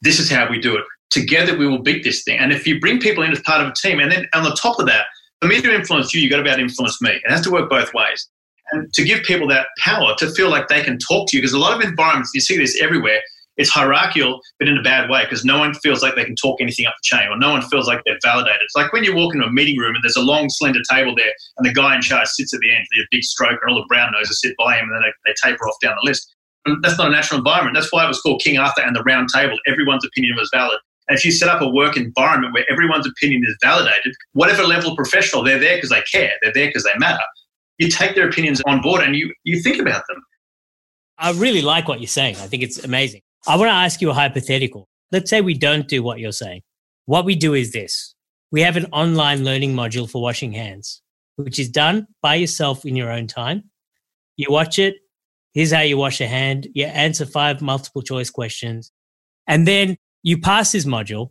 This 0.02 0.18
is 0.18 0.30
how 0.30 0.50
we 0.50 0.60
do 0.60 0.76
it. 0.76 0.84
Together 1.10 1.56
we 1.56 1.66
will 1.66 1.82
beat 1.82 2.04
this 2.04 2.24
thing. 2.24 2.38
And 2.38 2.52
if 2.52 2.66
you 2.66 2.80
bring 2.80 2.98
people 2.98 3.22
in 3.22 3.32
as 3.32 3.40
part 3.40 3.62
of 3.62 3.68
a 3.68 3.74
team, 3.74 4.00
and 4.00 4.10
then 4.10 4.26
on 4.34 4.44
the 4.44 4.54
top 4.60 4.78
of 4.78 4.86
that, 4.86 5.06
for 5.40 5.48
me 5.48 5.60
to 5.60 5.74
influence 5.74 6.12
you, 6.12 6.20
you've 6.20 6.30
got 6.30 6.38
to 6.38 6.42
be 6.42 6.48
able 6.48 6.58
to 6.58 6.62
influence 6.64 7.00
me. 7.00 7.10
It 7.10 7.30
has 7.30 7.42
to 7.42 7.50
work 7.50 7.70
both 7.70 7.94
ways. 7.94 8.28
And 8.72 8.92
to 8.94 9.04
give 9.04 9.22
people 9.22 9.46
that 9.48 9.68
power 9.78 10.14
to 10.18 10.30
feel 10.30 10.50
like 10.50 10.68
they 10.68 10.82
can 10.82 10.98
talk 10.98 11.28
to 11.28 11.36
you, 11.36 11.42
because 11.42 11.52
a 11.52 11.58
lot 11.58 11.76
of 11.76 11.88
environments, 11.88 12.32
you 12.34 12.40
see 12.40 12.56
this 12.56 12.80
everywhere, 12.80 13.20
it's 13.56 13.70
hierarchical, 13.70 14.40
but 14.58 14.68
in 14.68 14.76
a 14.76 14.82
bad 14.82 15.08
way, 15.08 15.24
because 15.24 15.44
no 15.44 15.58
one 15.58 15.72
feels 15.74 16.02
like 16.02 16.14
they 16.14 16.24
can 16.24 16.36
talk 16.36 16.60
anything 16.60 16.86
up 16.86 16.94
the 17.00 17.16
chain 17.16 17.28
or 17.28 17.38
no 17.38 17.50
one 17.50 17.62
feels 17.62 17.86
like 17.86 18.02
they're 18.04 18.18
validated. 18.22 18.60
It's 18.62 18.76
like 18.76 18.92
when 18.92 19.02
you 19.02 19.14
walk 19.14 19.34
into 19.34 19.46
a 19.46 19.52
meeting 19.52 19.78
room 19.78 19.94
and 19.94 20.04
there's 20.04 20.16
a 20.16 20.22
long, 20.22 20.48
slender 20.50 20.80
table 20.90 21.14
there 21.16 21.32
and 21.56 21.66
the 21.66 21.72
guy 21.72 21.94
in 21.94 22.02
charge 22.02 22.28
sits 22.28 22.52
at 22.52 22.60
the 22.60 22.74
end, 22.74 22.86
the 22.90 23.06
big 23.10 23.22
stroke, 23.22 23.58
and 23.62 23.70
all 23.70 23.80
the 23.80 23.86
brown 23.88 24.12
noses 24.12 24.40
sit 24.40 24.54
by 24.58 24.76
him 24.76 24.84
and 24.90 24.94
then 24.94 25.02
they, 25.02 25.32
they 25.32 25.34
taper 25.42 25.64
off 25.66 25.76
down 25.80 25.94
the 26.02 26.06
list. 26.06 26.34
And 26.66 26.82
that's 26.82 26.98
not 26.98 27.08
a 27.08 27.10
natural 27.10 27.38
environment. 27.38 27.74
That's 27.74 27.92
why 27.92 28.04
it 28.04 28.08
was 28.08 28.20
called 28.20 28.42
King 28.42 28.58
Arthur 28.58 28.82
and 28.82 28.94
the 28.94 29.02
Round 29.04 29.28
Table. 29.32 29.56
Everyone's 29.66 30.04
opinion 30.04 30.36
was 30.36 30.50
valid. 30.52 30.78
And 31.08 31.16
if 31.16 31.24
you 31.24 31.30
set 31.30 31.48
up 31.48 31.62
a 31.62 31.68
work 31.68 31.96
environment 31.96 32.52
where 32.52 32.64
everyone's 32.70 33.06
opinion 33.06 33.42
is 33.46 33.56
validated, 33.62 34.12
whatever 34.32 34.64
level 34.64 34.90
of 34.90 34.96
professional, 34.96 35.44
they're 35.44 35.60
there 35.60 35.76
because 35.76 35.90
they 35.90 36.02
care, 36.12 36.32
they're 36.42 36.52
there 36.52 36.66
because 36.66 36.82
they 36.82 36.98
matter. 36.98 37.22
You 37.78 37.88
take 37.90 38.14
their 38.14 38.28
opinions 38.28 38.62
on 38.66 38.80
board 38.80 39.02
and 39.02 39.14
you, 39.14 39.32
you 39.44 39.60
think 39.60 39.78
about 39.78 40.02
them. 40.08 40.22
I 41.18 41.32
really 41.32 41.62
like 41.62 41.88
what 41.88 42.00
you're 42.00 42.08
saying. 42.08 42.36
I 42.36 42.46
think 42.46 42.62
it's 42.62 42.82
amazing. 42.84 43.22
I 43.46 43.56
want 43.56 43.68
to 43.68 43.74
ask 43.74 44.00
you 44.00 44.10
a 44.10 44.14
hypothetical. 44.14 44.88
Let's 45.12 45.30
say 45.30 45.40
we 45.40 45.54
don't 45.54 45.88
do 45.88 46.02
what 46.02 46.18
you're 46.18 46.32
saying. 46.32 46.62
What 47.06 47.24
we 47.24 47.36
do 47.36 47.54
is 47.54 47.72
this 47.72 48.14
we 48.50 48.60
have 48.62 48.76
an 48.76 48.86
online 48.86 49.44
learning 49.44 49.74
module 49.74 50.10
for 50.10 50.22
washing 50.22 50.52
hands, 50.52 51.02
which 51.36 51.58
is 51.58 51.68
done 51.68 52.06
by 52.22 52.34
yourself 52.36 52.84
in 52.84 52.96
your 52.96 53.10
own 53.10 53.26
time. 53.26 53.64
You 54.36 54.48
watch 54.50 54.78
it. 54.78 54.96
Here's 55.52 55.72
how 55.72 55.80
you 55.80 55.96
wash 55.96 56.20
a 56.20 56.26
hand. 56.26 56.68
You 56.74 56.84
answer 56.86 57.24
five 57.24 57.62
multiple 57.62 58.02
choice 58.02 58.30
questions. 58.30 58.92
And 59.46 59.66
then 59.66 59.96
you 60.22 60.38
pass 60.38 60.72
this 60.72 60.84
module 60.84 61.30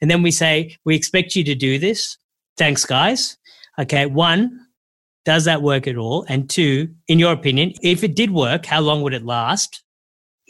and 0.00 0.10
then 0.10 0.22
we 0.22 0.30
say, 0.30 0.76
we 0.84 0.94
expect 0.94 1.34
you 1.34 1.44
to 1.44 1.54
do 1.54 1.78
this. 1.78 2.18
Thanks, 2.58 2.84
guys. 2.84 3.38
Okay. 3.78 4.06
One, 4.06 4.65
does 5.26 5.44
that 5.44 5.60
work 5.60 5.86
at 5.86 5.98
all? 5.98 6.24
And 6.28 6.48
two, 6.48 6.88
in 7.08 7.18
your 7.18 7.32
opinion, 7.32 7.72
if 7.82 8.02
it 8.04 8.14
did 8.14 8.30
work, 8.30 8.64
how 8.64 8.80
long 8.80 9.02
would 9.02 9.12
it 9.12 9.24
last? 9.24 9.82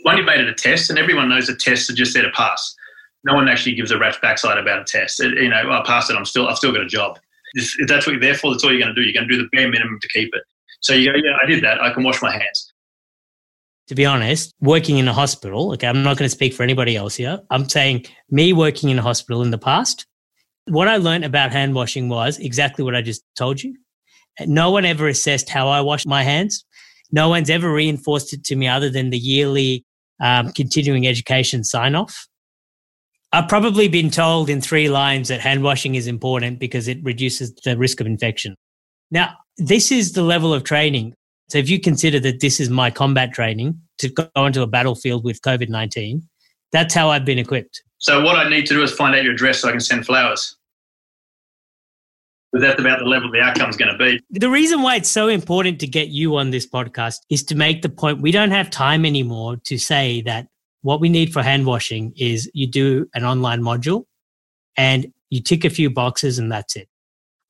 One, 0.03 0.19
you 0.19 0.23
made 0.23 0.39
it 0.39 0.49
a 0.49 0.55
test, 0.55 0.91
and 0.91 0.99
everyone 0.99 1.31
knows 1.31 1.47
that 1.49 1.59
tests 1.59 1.91
are 1.91 1.95
just 1.95 2.15
there 2.15 2.23
to 2.23 2.31
pass. 2.31 2.77
No 3.25 3.35
one 3.35 3.49
actually 3.49 3.75
gives 3.75 3.91
a 3.91 3.99
rat's 3.99 4.19
backside 4.19 4.59
about 4.59 4.83
a 4.83 4.85
test. 4.85 5.19
It, 5.19 5.33
you 5.43 5.49
know, 5.49 5.57
I 5.57 5.83
passed 5.85 6.11
it. 6.11 6.17
I'm 6.17 6.27
still, 6.27 6.47
I've 6.47 6.59
still 6.59 6.73
got 6.73 6.83
a 6.83 6.87
job. 6.87 7.19
That's 7.89 8.07
what 8.07 8.13
you're 8.13 8.21
there 8.21 8.35
for, 8.35 8.53
that's 8.53 8.63
all 8.63 8.71
you're 8.71 8.81
going 8.81 8.95
to 8.95 9.01
do. 9.01 9.01
You're 9.01 9.15
going 9.15 9.29
to 9.29 9.35
do 9.35 9.43
the 9.43 9.49
bare 9.51 9.69
minimum 9.69 9.99
to 10.01 10.09
keep 10.09 10.29
it. 10.33 10.43
So 10.83 10.93
you 10.93 11.11
go, 11.11 11.19
yeah, 11.19 11.37
I 11.43 11.47
did 11.47 11.65
that. 11.65 11.83
I 11.83 11.93
can 11.93 12.05
wash 12.05 12.21
my 12.21 12.31
hands. 12.31 12.73
To 13.89 13.95
be 13.95 14.05
honest, 14.05 14.53
working 14.61 14.99
in 14.99 15.09
a 15.09 15.13
hospital, 15.13 15.73
okay, 15.73 15.87
I'm 15.87 16.03
not 16.03 16.19
going 16.19 16.29
to 16.29 16.35
speak 16.35 16.53
for 16.53 16.65
anybody 16.65 16.97
else 16.97 17.17
here. 17.17 17.41
I'm 17.51 17.69
saying 17.69 18.05
me 18.31 18.53
working 18.53 18.91
in 18.91 18.99
a 18.99 19.03
hospital 19.03 19.43
in 19.43 19.51
the 19.51 19.59
past, 19.59 20.07
what 20.67 20.87
I 20.87 20.99
learned 20.99 21.25
about 21.25 21.53
hand 21.53 21.75
washing 21.75 22.09
was 22.09 22.39
exactly 22.39 22.85
what 22.85 22.95
I 22.95 23.01
just 23.01 23.25
told 23.37 23.63
you. 23.63 23.75
No 24.45 24.71
one 24.71 24.85
ever 24.85 25.09
assessed 25.09 25.49
how 25.49 25.69
I 25.69 25.81
wash 25.81 26.05
my 26.07 26.23
hands. 26.23 26.65
No 27.13 27.29
one's 27.29 27.51
ever 27.51 27.73
reinforced 27.73 28.33
it 28.33 28.45
to 28.45 28.57
me 28.57 28.69
other 28.69 28.91
than 28.91 29.11
the 29.11 29.19
yearly 29.19 29.85
um, 30.21 30.53
continuing 30.53 31.07
education 31.07 31.65
sign 31.65 31.95
off. 31.95 32.27
I've 33.33 33.49
probably 33.49 33.89
been 33.89 34.11
told 34.11 34.49
in 34.49 34.61
three 34.61 34.89
lines 34.89 35.29
that 35.29 35.41
hand 35.41 35.63
washing 35.63 35.95
is 35.95 36.07
important 36.07 36.59
because 36.59 36.89
it 36.89 36.99
reduces 37.03 37.55
the 37.65 37.77
risk 37.77 38.01
of 38.01 38.07
infection. 38.07 38.57
Now, 39.11 39.35
this 39.59 39.93
is 39.93 40.13
the 40.13 40.23
level 40.23 40.53
of 40.55 40.65
training. 40.65 41.15
So 41.49 41.59
if 41.59 41.69
you 41.69 41.81
consider 41.81 42.19
that 42.21 42.41
this 42.41 42.61
is 42.61 42.71
my 42.71 42.91
combat 42.91 43.33
training 43.33 43.81
to 43.99 44.09
go 44.09 44.29
onto 44.35 44.63
a 44.63 44.67
battlefield 44.67 45.25
with 45.25 45.41
COVID 45.43 45.69
19, 45.69 46.23
that's 46.73 46.95
how 46.95 47.11
I've 47.11 47.25
been 47.25 47.39
equipped. 47.39 47.83
So 47.99 48.23
what 48.23 48.37
I 48.37 48.49
need 48.49 48.67
to 48.67 48.75
do 48.75 48.83
is 48.83 48.93
find 48.93 49.15
out 49.15 49.23
your 49.23 49.33
address 49.33 49.61
so 49.61 49.69
I 49.69 49.73
can 49.73 49.81
send 49.81 50.07
flowers. 50.07 50.56
But 52.57 52.63
that's 52.63 52.81
about 52.81 53.01
the 53.01 53.05
level 53.05 53.31
the 53.31 53.41
outcome 53.41 53.69
is 53.69 53.77
going 53.77 53.93
to 53.93 53.99
be. 53.99 54.19
The 54.31 54.49
reason 54.49 54.81
why 54.81 54.97
it's 54.97 55.11
so 55.11 55.29
important 55.29 55.79
to 55.81 55.87
get 55.87 56.09
you 56.09 56.37
on 56.37 56.53
this 56.53 56.67
podcast 56.67 57.19
is 57.29 57.45
to 57.45 57.55
make 57.55 57.83
the 57.83 57.91
point 57.91 58.23
we 58.23 58.31
don't 58.31 58.51
have 58.51 58.71
time 58.71 59.05
anymore 59.05 59.59
to 59.65 59.77
say 59.77 60.23
that 60.23 60.47
what 60.81 60.99
we 60.99 61.11
need 61.11 61.35
for 61.35 61.43
hand 61.43 61.67
washing 61.67 62.15
is 62.17 62.51
you 62.55 62.67
do 62.67 63.11
an 63.13 63.27
online 63.27 63.61
module 63.61 64.05
and 64.75 65.13
you 65.29 65.43
tick 65.43 65.67
a 65.67 65.69
few 65.69 65.91
boxes 65.91 66.39
and 66.39 66.51
that's 66.51 66.77
it. 66.77 66.89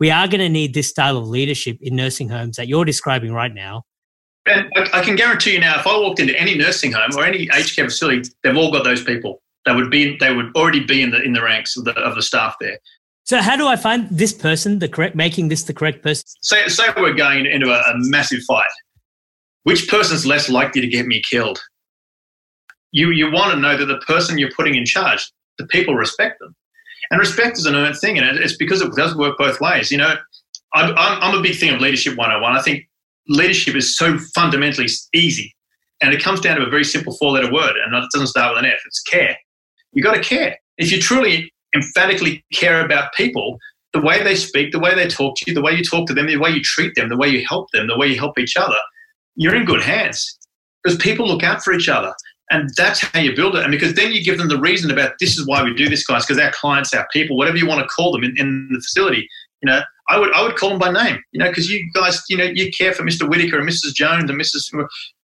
We 0.00 0.10
are 0.10 0.26
going 0.26 0.40
to 0.40 0.48
need 0.48 0.74
this 0.74 0.88
style 0.88 1.16
of 1.16 1.28
leadership 1.28 1.78
in 1.80 1.94
nursing 1.94 2.28
homes 2.28 2.56
that 2.56 2.66
you're 2.66 2.84
describing 2.84 3.32
right 3.32 3.54
now. 3.54 3.84
And 4.46 4.68
I 4.92 5.04
can 5.04 5.14
guarantee 5.14 5.52
you 5.52 5.60
now, 5.60 5.78
if 5.78 5.86
I 5.86 5.96
walked 5.96 6.18
into 6.18 6.36
any 6.36 6.56
nursing 6.56 6.90
home 6.90 7.10
or 7.16 7.24
any 7.24 7.48
aged 7.54 7.76
care 7.76 7.84
facility, 7.84 8.28
they've 8.42 8.56
all 8.56 8.72
got 8.72 8.82
those 8.82 9.04
people. 9.04 9.40
They 9.66 9.72
would 9.72 9.88
be, 9.88 10.16
they 10.18 10.34
would 10.34 10.52
already 10.56 10.82
be 10.84 11.02
in 11.02 11.12
the 11.12 11.22
in 11.22 11.32
the 11.32 11.42
ranks 11.42 11.76
of 11.76 11.84
the 11.84 11.92
of 11.92 12.16
the 12.16 12.22
staff 12.22 12.56
there. 12.60 12.78
So 13.26 13.42
how 13.42 13.56
do 13.56 13.66
I 13.66 13.74
find 13.74 14.08
this 14.08 14.32
person, 14.32 14.78
the 14.78 14.88
correct, 14.88 15.16
making 15.16 15.48
this 15.48 15.64
the 15.64 15.74
correct 15.74 16.04
person? 16.04 16.24
Say, 16.42 16.68
say 16.68 16.84
we're 16.96 17.12
going 17.12 17.44
into 17.44 17.70
a, 17.70 17.78
a 17.78 17.94
massive 17.96 18.38
fight. 18.46 18.70
Which 19.64 19.88
person's 19.88 20.24
less 20.24 20.48
likely 20.48 20.80
to 20.80 20.86
get 20.86 21.06
me 21.06 21.20
killed? 21.28 21.60
You, 22.92 23.10
you 23.10 23.32
want 23.32 23.52
to 23.52 23.58
know 23.58 23.76
that 23.76 23.86
the 23.86 23.98
person 24.06 24.38
you're 24.38 24.52
putting 24.52 24.76
in 24.76 24.86
charge, 24.86 25.28
the 25.58 25.66
people 25.66 25.96
respect 25.96 26.38
them. 26.38 26.54
And 27.10 27.18
respect 27.18 27.58
is 27.58 27.66
an 27.66 27.74
earned 27.74 27.98
thing, 27.98 28.16
and 28.16 28.38
it's 28.38 28.56
because 28.56 28.80
it 28.80 28.94
does 28.94 29.16
work 29.16 29.36
both 29.38 29.60
ways. 29.60 29.90
You 29.90 29.98
know, 29.98 30.14
I'm, 30.74 30.94
I'm 30.96 31.36
a 31.36 31.42
big 31.42 31.58
thing 31.58 31.74
of 31.74 31.80
Leadership 31.80 32.16
101. 32.16 32.56
I 32.56 32.62
think 32.62 32.88
leadership 33.28 33.74
is 33.74 33.96
so 33.96 34.18
fundamentally 34.36 34.86
easy, 35.12 35.52
and 36.00 36.14
it 36.14 36.22
comes 36.22 36.40
down 36.40 36.58
to 36.58 36.66
a 36.66 36.70
very 36.70 36.84
simple 36.84 37.16
four 37.16 37.32
letter 37.32 37.52
word, 37.52 37.74
and 37.76 37.92
it 37.92 38.08
doesn't 38.12 38.28
start 38.28 38.54
with 38.54 38.64
an 38.64 38.70
F, 38.70 38.78
it's 38.86 39.02
care. 39.02 39.36
You've 39.92 40.04
got 40.04 40.14
to 40.14 40.22
care. 40.22 40.56
If 40.78 40.92
you 40.92 41.00
truly 41.00 41.52
emphatically 41.76 42.44
care 42.52 42.84
about 42.84 43.12
people, 43.14 43.58
the 43.92 44.00
way 44.00 44.22
they 44.22 44.34
speak, 44.34 44.72
the 44.72 44.78
way 44.78 44.94
they 44.94 45.08
talk 45.08 45.36
to 45.36 45.44
you, 45.46 45.54
the 45.54 45.62
way 45.62 45.72
you 45.72 45.84
talk 45.84 46.06
to 46.08 46.14
them, 46.14 46.26
the 46.26 46.36
way 46.36 46.50
you 46.50 46.62
treat 46.62 46.94
them, 46.94 47.08
the 47.08 47.16
way 47.16 47.28
you 47.28 47.44
help 47.46 47.70
them, 47.72 47.86
the 47.86 47.96
way 47.96 48.08
you 48.08 48.18
help 48.18 48.38
each 48.38 48.56
other, 48.56 48.76
you're 49.36 49.54
in 49.54 49.64
good 49.64 49.82
hands 49.82 50.38
because 50.82 50.98
people 50.98 51.26
look 51.26 51.42
out 51.42 51.62
for 51.62 51.72
each 51.72 51.88
other. 51.88 52.12
And 52.50 52.70
that's 52.76 53.00
how 53.00 53.20
you 53.20 53.34
build 53.34 53.56
it. 53.56 53.64
And 53.64 53.72
because 53.72 53.94
then 53.94 54.12
you 54.12 54.22
give 54.22 54.38
them 54.38 54.48
the 54.48 54.58
reason 54.58 54.90
about 54.90 55.14
this 55.18 55.36
is 55.36 55.46
why 55.46 55.64
we 55.64 55.74
do 55.74 55.88
this, 55.88 56.06
guys, 56.06 56.24
because 56.24 56.40
our 56.40 56.52
clients, 56.52 56.94
our 56.94 57.06
people, 57.12 57.36
whatever 57.36 57.56
you 57.56 57.66
want 57.66 57.80
to 57.80 57.88
call 57.88 58.12
them 58.12 58.22
in, 58.22 58.36
in 58.38 58.68
the 58.70 58.78
facility, 58.78 59.28
you 59.62 59.66
know, 59.66 59.80
I 60.08 60.18
would 60.18 60.32
I 60.32 60.42
would 60.42 60.56
call 60.56 60.70
them 60.70 60.78
by 60.78 60.92
name, 60.92 61.18
you 61.32 61.40
know, 61.40 61.48
because 61.48 61.68
you 61.68 61.90
guys, 61.92 62.22
you 62.28 62.36
know, 62.36 62.44
you 62.44 62.70
care 62.70 62.92
for 62.92 63.02
Mr. 63.02 63.28
Whitaker 63.28 63.58
and 63.58 63.68
Mrs. 63.68 63.94
Jones 63.94 64.30
and 64.30 64.40
Mrs. 64.40 64.70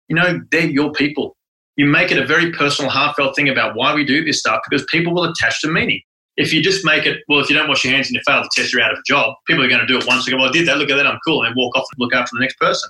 You 0.07 0.15
know, 0.15 0.41
they're 0.51 0.65
your 0.65 0.91
people. 0.93 1.35
You 1.75 1.85
make 1.85 2.11
it 2.11 2.17
a 2.17 2.25
very 2.25 2.51
personal, 2.51 2.89
heartfelt 2.89 3.35
thing 3.35 3.49
about 3.49 3.75
why 3.75 3.93
we 3.93 4.05
do 4.05 4.23
this 4.23 4.39
stuff 4.39 4.61
because 4.67 4.85
people 4.89 5.13
will 5.13 5.25
attach 5.25 5.61
to 5.61 5.67
meaning. 5.67 6.01
If 6.35 6.51
you 6.51 6.63
just 6.63 6.83
make 6.83 7.05
it, 7.05 7.19
well, 7.27 7.39
if 7.39 7.49
you 7.49 7.55
don't 7.55 7.67
wash 7.67 7.83
your 7.83 7.93
hands 7.93 8.07
and 8.07 8.15
you 8.15 8.21
fail 8.25 8.41
the 8.41 8.49
test, 8.55 8.73
you're 8.73 8.81
out 8.81 8.91
of 8.91 8.97
a 8.97 9.03
job. 9.05 9.35
People 9.45 9.63
are 9.63 9.67
going 9.67 9.81
to 9.81 9.87
do 9.87 9.97
it 9.97 10.07
once. 10.07 10.25
They 10.25 10.31
go, 10.31 10.37
well, 10.37 10.49
I 10.49 10.51
did 10.51 10.67
that. 10.67 10.77
Look 10.77 10.89
at 10.89 10.95
that. 10.95 11.05
I'm 11.05 11.19
cool. 11.25 11.43
And 11.43 11.53
walk 11.55 11.75
off 11.75 11.85
and 11.91 11.99
look 11.99 12.13
after 12.13 12.31
the 12.33 12.39
next 12.39 12.57
person. 12.59 12.89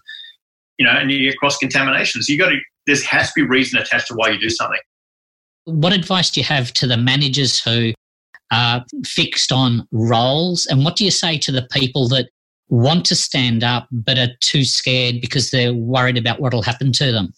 You 0.78 0.86
know, 0.86 0.92
and 0.92 1.12
you 1.12 1.30
get 1.30 1.38
cross 1.38 1.58
contamination. 1.58 2.22
So 2.22 2.32
you 2.32 2.40
got 2.40 2.50
to. 2.50 2.58
There 2.86 2.96
has 3.10 3.28
to 3.28 3.34
be 3.36 3.42
reason 3.44 3.80
attached 3.80 4.08
to 4.08 4.14
why 4.16 4.30
you 4.30 4.40
do 4.40 4.50
something. 4.50 4.80
What 5.66 5.94
advice 5.94 6.30
do 6.30 6.42
you 6.42 6.46
have 6.46 6.74
to 6.74 6.88
the 6.88 6.98
managers 6.98 7.60
who 7.60 7.94
are 8.52 8.84
fixed 9.06 9.52
on 9.52 9.88
roles? 9.92 10.66
And 10.66 10.84
what 10.84 10.96
do 10.96 11.06
you 11.06 11.12
say 11.12 11.38
to 11.38 11.52
the 11.52 11.68
people 11.72 12.08
that 12.10 12.30
want 12.70 13.06
to 13.06 13.16
stand 13.16 13.64
up 13.64 13.88
but 13.92 14.18
are 14.18 14.30
too 14.42 14.66
scared 14.66 15.22
because 15.22 15.52
they're 15.52 15.74
worried 15.74 16.18
about 16.18 16.42
what 16.42 16.54
will 16.54 16.64
happen 16.64 16.92
to 16.94 17.12
them? 17.12 17.34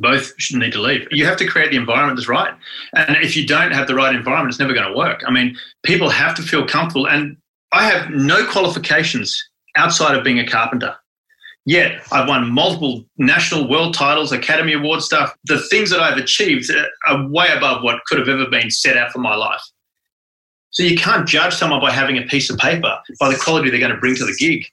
Both 0.00 0.32
need 0.52 0.72
to 0.72 0.80
leave. 0.80 1.06
You 1.10 1.26
have 1.26 1.36
to 1.38 1.46
create 1.46 1.70
the 1.70 1.76
environment 1.76 2.16
that's 2.16 2.28
right. 2.28 2.54
And 2.94 3.16
if 3.16 3.36
you 3.36 3.46
don't 3.46 3.72
have 3.72 3.86
the 3.86 3.94
right 3.94 4.14
environment, 4.14 4.50
it's 4.50 4.58
never 4.58 4.74
going 4.74 4.90
to 4.90 4.96
work. 4.96 5.22
I 5.26 5.30
mean, 5.30 5.56
people 5.84 6.08
have 6.08 6.34
to 6.36 6.42
feel 6.42 6.66
comfortable. 6.66 7.08
And 7.08 7.36
I 7.72 7.84
have 7.84 8.10
no 8.10 8.46
qualifications 8.46 9.42
outside 9.76 10.16
of 10.16 10.24
being 10.24 10.38
a 10.38 10.46
carpenter. 10.46 10.94
Yet 11.64 12.02
I've 12.10 12.28
won 12.28 12.50
multiple 12.50 13.04
national 13.18 13.68
world 13.68 13.94
titles, 13.94 14.32
Academy 14.32 14.72
Award 14.72 15.02
stuff. 15.02 15.34
The 15.44 15.60
things 15.70 15.90
that 15.90 16.00
I've 16.00 16.18
achieved 16.18 16.70
are 17.06 17.28
way 17.28 17.48
above 17.56 17.82
what 17.82 18.04
could 18.06 18.18
have 18.18 18.28
ever 18.28 18.46
been 18.46 18.70
set 18.70 18.96
out 18.96 19.12
for 19.12 19.20
my 19.20 19.36
life. 19.36 19.62
So 20.70 20.82
you 20.82 20.96
can't 20.96 21.28
judge 21.28 21.54
someone 21.54 21.80
by 21.80 21.92
having 21.92 22.18
a 22.18 22.22
piece 22.22 22.50
of 22.50 22.58
paper 22.58 22.98
by 23.20 23.28
the 23.30 23.38
quality 23.38 23.70
they're 23.70 23.78
going 23.78 23.92
to 23.92 23.98
bring 23.98 24.16
to 24.16 24.24
the 24.24 24.34
gig. 24.38 24.66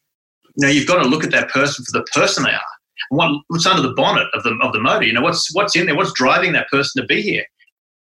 You 0.55 0.65
know, 0.65 0.69
you've 0.69 0.87
got 0.87 1.03
to 1.03 1.07
look 1.07 1.23
at 1.23 1.31
that 1.31 1.49
person 1.49 1.85
for 1.85 1.91
the 1.91 2.05
person 2.13 2.43
they 2.43 2.51
are 2.51 2.61
what, 3.09 3.31
what's 3.47 3.65
under 3.65 3.81
the 3.81 3.93
bonnet 3.93 4.27
of 4.33 4.43
the 4.43 4.57
of 4.61 4.73
the 4.73 4.79
motor. 4.79 5.05
You 5.05 5.13
know, 5.13 5.21
what's 5.21 5.53
what's 5.53 5.75
in 5.75 5.85
there? 5.85 5.95
What's 5.95 6.13
driving 6.13 6.53
that 6.53 6.67
person 6.69 7.01
to 7.01 7.07
be 7.07 7.21
here? 7.21 7.43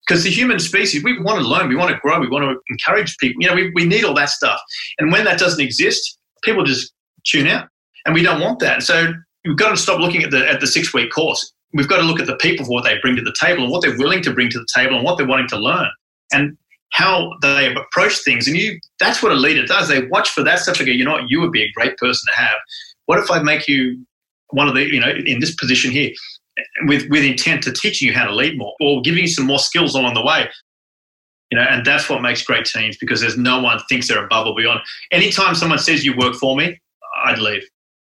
Because 0.06 0.24
the 0.24 0.30
human 0.30 0.58
species, 0.58 1.04
we 1.04 1.20
want 1.20 1.38
to 1.40 1.46
learn, 1.46 1.68
we 1.68 1.76
want 1.76 1.90
to 1.90 1.98
grow, 1.98 2.18
we 2.18 2.28
want 2.28 2.44
to 2.44 2.58
encourage 2.70 3.16
people. 3.18 3.42
You 3.42 3.48
know, 3.48 3.54
we, 3.54 3.70
we 3.74 3.84
need 3.84 4.04
all 4.04 4.14
that 4.14 4.30
stuff. 4.30 4.58
And 4.98 5.12
when 5.12 5.24
that 5.24 5.38
doesn't 5.38 5.61
exist, 5.61 6.18
people 6.42 6.64
just 6.64 6.92
tune 7.26 7.46
out, 7.46 7.68
and 8.06 8.14
we 8.14 8.22
don't 8.22 8.40
want 8.40 8.58
that. 8.61 8.82
So 8.82 9.12
we've 9.44 9.56
got 9.56 9.70
to 9.70 9.76
stop 9.76 10.00
looking 10.00 10.22
at 10.22 10.30
the 10.30 10.48
at 10.48 10.61
the 10.61 10.66
six 10.66 10.94
week 10.94 11.12
course. 11.12 11.52
We've 11.74 11.88
got 11.88 11.98
to 11.98 12.04
look 12.04 12.20
at 12.20 12.26
the 12.26 12.37
people 12.37 12.64
for 12.64 12.72
what 12.72 12.84
they 12.84 12.98
bring 13.02 13.16
to 13.16 13.22
the 13.22 13.34
table 13.38 13.64
and 13.64 13.70
what 13.70 13.82
they're 13.82 13.98
willing 13.98 14.22
to 14.22 14.32
bring 14.32 14.48
to 14.50 14.58
the 14.58 14.66
table 14.74 14.96
and 14.96 15.04
what 15.04 15.18
they're 15.18 15.26
wanting 15.26 15.48
to 15.48 15.58
learn 15.58 15.88
and 16.32 16.56
how 16.92 17.32
they 17.42 17.74
approach 17.74 18.24
things. 18.24 18.48
And 18.48 18.56
you, 18.56 18.80
that's 18.98 19.22
what 19.22 19.32
a 19.32 19.34
leader 19.34 19.66
does. 19.66 19.88
They 19.88 20.06
watch 20.06 20.30
for 20.30 20.42
that 20.44 20.61
stuff 20.61 20.78
and 20.78 20.87
go, 20.87 20.92
you 20.92 21.04
know 21.04 21.12
what, 21.12 21.28
you 21.28 21.40
would 21.40 21.52
be 21.52 21.62
a 21.62 21.70
great 21.72 21.98
person 21.98 22.26
to 22.32 22.40
have. 22.40 22.56
What 23.06 23.18
if 23.18 23.30
I 23.30 23.42
make 23.42 23.68
you 23.68 24.06
one 24.50 24.68
of 24.68 24.74
the, 24.74 24.82
you 24.82 25.00
know, 25.00 25.11
in 25.11 25.40
this 25.40 25.54
position 25.54 25.90
here, 25.90 26.11
with 26.87 27.08
with 27.11 27.24
intent 27.24 27.62
to 27.64 27.72
teaching 27.72 28.08
you 28.08 28.14
how 28.14 28.24
to 28.24 28.34
lead 28.34 28.58
more 28.58 28.74
or 28.80 29.00
giving 29.02 29.22
you 29.22 29.28
some 29.28 29.46
more 29.46 29.58
skills 29.58 29.94
along 29.94 30.14
the 30.14 30.24
way. 30.24 30.48
You 31.50 31.58
know, 31.58 31.64
and 31.64 31.84
that's 31.84 32.11
what 32.11 32.20
makes 32.20 32.42
great 32.42 32.66
teams 32.66 32.98
because 32.98 33.20
there's 33.20 33.38
no 33.38 33.61
one 33.61 33.80
thinks 33.88 34.08
they're 34.08 34.22
above 34.22 34.46
or 34.46 34.54
beyond. 34.54 34.80
Anytime 35.11 35.54
someone 35.54 35.78
says 35.78 36.04
you 36.04 36.14
work 36.16 36.34
for 36.34 36.54
me, 36.54 36.78
I'd 37.24 37.38
leave. 37.38 37.62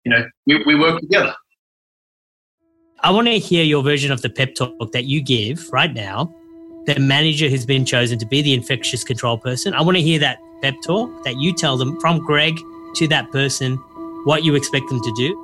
You 0.04 0.10
know, 0.10 0.24
we, 0.46 0.62
we 0.64 0.78
work 0.78 1.00
together. 1.00 1.34
I 3.00 3.10
want 3.10 3.26
to 3.26 3.38
hear 3.38 3.64
your 3.64 3.82
version 3.82 4.12
of 4.12 4.22
the 4.22 4.30
pep 4.30 4.54
talk 4.54 4.92
that 4.92 5.04
you 5.04 5.20
give 5.20 5.68
right 5.72 5.92
now. 5.92 6.32
The 6.86 7.00
manager 7.00 7.48
who's 7.48 7.66
been 7.66 7.84
chosen 7.84 8.18
to 8.18 8.26
be 8.26 8.40
the 8.40 8.54
infectious 8.54 9.02
control 9.02 9.36
person. 9.36 9.74
I 9.74 9.82
want 9.82 9.96
to 9.96 10.02
hear 10.02 10.18
that 10.20 10.38
pep 10.62 10.74
talk 10.86 11.24
that 11.24 11.36
you 11.36 11.54
tell 11.54 11.76
them 11.76 11.98
from 12.00 12.24
Greg 12.24 12.56
to 12.96 13.08
that 13.08 13.30
person 13.32 13.76
what 14.24 14.44
you 14.44 14.54
expect 14.54 14.88
them 14.88 15.00
to 15.02 15.12
do 15.16 15.43